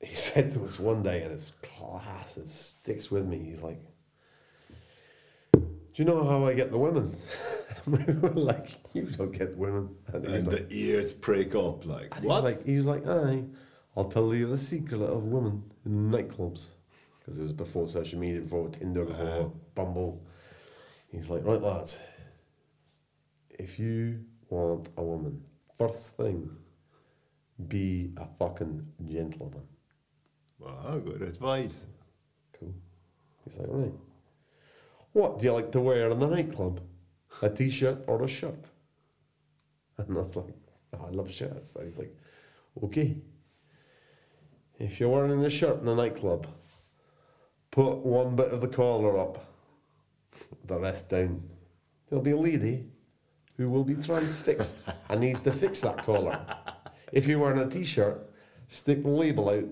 he 0.00 0.14
said 0.26 0.52
to 0.52 0.64
us 0.66 0.78
one 0.78 1.02
day, 1.02 1.22
and 1.22 1.32
his 1.32 1.52
class 1.62 2.36
it 2.36 2.48
sticks 2.50 3.10
with 3.10 3.24
me. 3.24 3.38
He's 3.38 3.62
like, 3.62 3.80
"Do 6.00 6.06
you 6.06 6.12
know 6.14 6.24
how 6.26 6.46
I 6.46 6.54
get 6.54 6.70
the 6.70 6.78
women?" 6.78 7.14
we 7.86 7.98
were 8.14 8.30
like, 8.30 8.70
"You 8.94 9.02
don't 9.02 9.32
get 9.32 9.54
women." 9.54 9.94
And 10.14 10.26
he 10.26 10.32
And 10.34 10.46
like, 10.46 10.68
the 10.70 10.74
ears 10.74 11.12
break 11.12 11.54
up, 11.54 11.84
like, 11.84 12.16
And 12.16 12.24
what? 12.24 12.42
He's 12.44 12.56
like, 12.56 12.66
he 12.66 12.76
was 12.78 12.86
like, 12.86 13.06
aye, 13.06 13.44
I'll 13.94 14.06
tell 14.08 14.34
you 14.34 14.46
the 14.46 14.56
secret 14.56 15.02
of 15.02 15.24
women 15.24 15.62
in 15.84 16.10
nightclubs. 16.10 16.70
Because 17.18 17.38
it 17.38 17.42
was 17.42 17.52
before 17.52 17.86
social 17.86 18.18
media, 18.18 18.40
before 18.40 18.70
Tinder, 18.70 19.04
before 19.04 19.26
Uh-huh. 19.26 19.48
Bumble. 19.74 20.24
He's 21.12 21.28
like, 21.28 21.44
right, 21.44 21.60
lads, 21.60 22.00
if 23.50 23.78
you 23.78 24.24
want 24.48 24.88
a 24.96 25.02
woman, 25.02 25.44
first 25.76 26.16
thing, 26.16 26.48
be 27.68 28.14
a 28.16 28.24
fucking 28.38 28.86
gentleman. 29.04 29.66
wow, 30.58 30.98
good 31.04 31.20
advice. 31.20 31.84
Cool. 32.58 32.72
He's 33.44 33.58
like, 33.58 33.68
right. 33.68 33.92
What 35.12 35.38
do 35.38 35.46
you 35.46 35.52
like 35.52 35.72
to 35.72 35.80
wear 35.80 36.10
in 36.10 36.18
the 36.18 36.26
nightclub? 36.28 36.80
A 37.42 37.50
t 37.50 37.70
shirt 37.70 38.04
or 38.06 38.22
a 38.22 38.28
shirt? 38.28 38.68
And 39.96 40.16
I 40.16 40.20
was 40.20 40.36
like, 40.36 40.54
"Oh, 40.92 41.06
I 41.06 41.10
love 41.10 41.30
shirts. 41.30 41.72
So 41.72 41.84
he's 41.84 41.98
like, 41.98 42.14
okay. 42.84 43.16
If 44.78 44.98
you're 44.98 45.10
wearing 45.10 45.44
a 45.44 45.50
shirt 45.50 45.80
in 45.80 45.86
the 45.86 45.94
nightclub, 45.94 46.46
put 47.70 47.98
one 47.98 48.36
bit 48.36 48.48
of 48.48 48.60
the 48.60 48.68
collar 48.68 49.18
up, 49.18 49.44
the 50.64 50.78
rest 50.78 51.10
down. 51.10 51.42
There'll 52.08 52.24
be 52.24 52.30
a 52.30 52.36
lady 52.36 52.86
who 53.56 53.68
will 53.68 53.84
be 53.84 53.94
transfixed 53.94 54.78
and 55.08 55.20
needs 55.20 55.42
to 55.42 55.52
fix 55.52 55.80
that 55.82 55.98
collar. 55.98 56.40
If 57.12 57.26
you're 57.26 57.38
wearing 57.38 57.58
a 57.58 57.68
t 57.68 57.84
shirt, 57.84 58.30
stick 58.68 59.02
the 59.02 59.10
label 59.10 59.50
out 59.50 59.68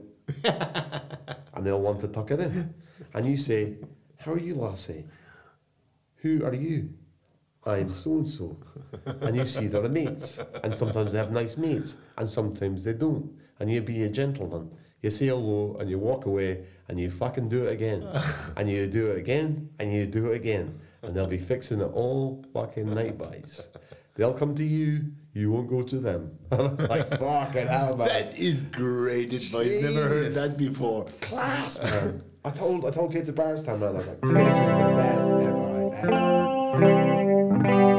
and 1.55 1.66
they'll 1.66 1.80
want 1.80 2.01
to 2.01 2.09
tuck 2.09 2.30
it 2.30 2.41
in. 2.41 2.74
And 3.14 3.26
you 3.26 3.36
say, 3.36 3.76
How 4.18 4.32
are 4.32 4.39
you, 4.39 4.57
lassie? 4.57 5.05
Who 6.23 6.45
are 6.45 6.55
you? 6.55 6.91
I'm 7.64 7.95
so 7.95 8.12
and 8.12 8.27
so. 8.29 8.57
And 9.21 9.37
you 9.37 9.45
see 9.45 9.66
they're 9.66 9.89
mates. 9.89 10.41
And 10.62 10.75
sometimes 10.75 11.12
they 11.12 11.19
have 11.19 11.31
nice 11.33 11.57
mates, 11.57 11.97
and 12.16 12.29
sometimes 12.29 12.85
they 12.85 12.95
don't. 12.95 13.31
And 13.61 13.71
you 13.71 13.83
be 13.83 14.03
a 14.05 14.09
gentleman. 14.09 14.71
You 15.03 15.11
say 15.11 15.27
hello 15.27 15.77
and 15.79 15.89
you 15.89 15.99
walk 15.99 16.27
away 16.27 16.64
and 16.89 16.99
you 16.99 17.11
fucking 17.11 17.49
do 17.49 17.64
it 17.64 17.73
again. 17.73 18.05
And 18.57 18.69
you 18.69 18.87
do 18.89 19.12
it 19.12 19.19
again 19.19 19.71
and 19.79 19.93
you 19.93 20.07
do 20.07 20.33
it 20.33 20.37
again. 20.37 20.81
And 21.03 21.14
they'll 21.14 21.29
be 21.29 21.39
fixing 21.39 21.81
it 21.81 21.93
all 21.95 22.45
fucking 22.53 22.93
night 22.93 23.16
buys. 23.16 23.69
They'll 24.16 24.35
come 24.35 24.57
to 24.57 24.64
you, 24.64 25.12
you 25.33 25.53
won't 25.53 25.69
go 25.69 25.83
to 25.83 26.01
them. 26.01 26.37
And 26.51 26.61
I 26.62 26.64
was 26.73 26.89
like, 26.89 27.09
fucking 27.21 27.69
hell, 27.69 27.97
man. 27.97 28.09
That 28.09 28.37
is 28.37 28.64
great 28.64 29.33
advice. 29.33 29.83
Never 29.83 30.09
heard 30.09 30.33
that 30.33 30.57
before. 30.59 31.05
class, 31.21 31.81
man. 31.81 32.25
I 32.49 32.51
told 32.51 32.87
I 32.87 32.91
told 32.91 33.13
kids 33.13 33.29
at 33.29 33.35
Barretstown, 33.35 33.79
man, 33.79 33.91
I 33.91 33.93
was 33.93 34.07
like, 34.07 34.21
this 34.23 34.55
is 34.55 34.61
the 34.61 34.95
best 34.97 35.31
ever 35.33 35.93
I've 35.93 36.05
ever. 37.63 37.98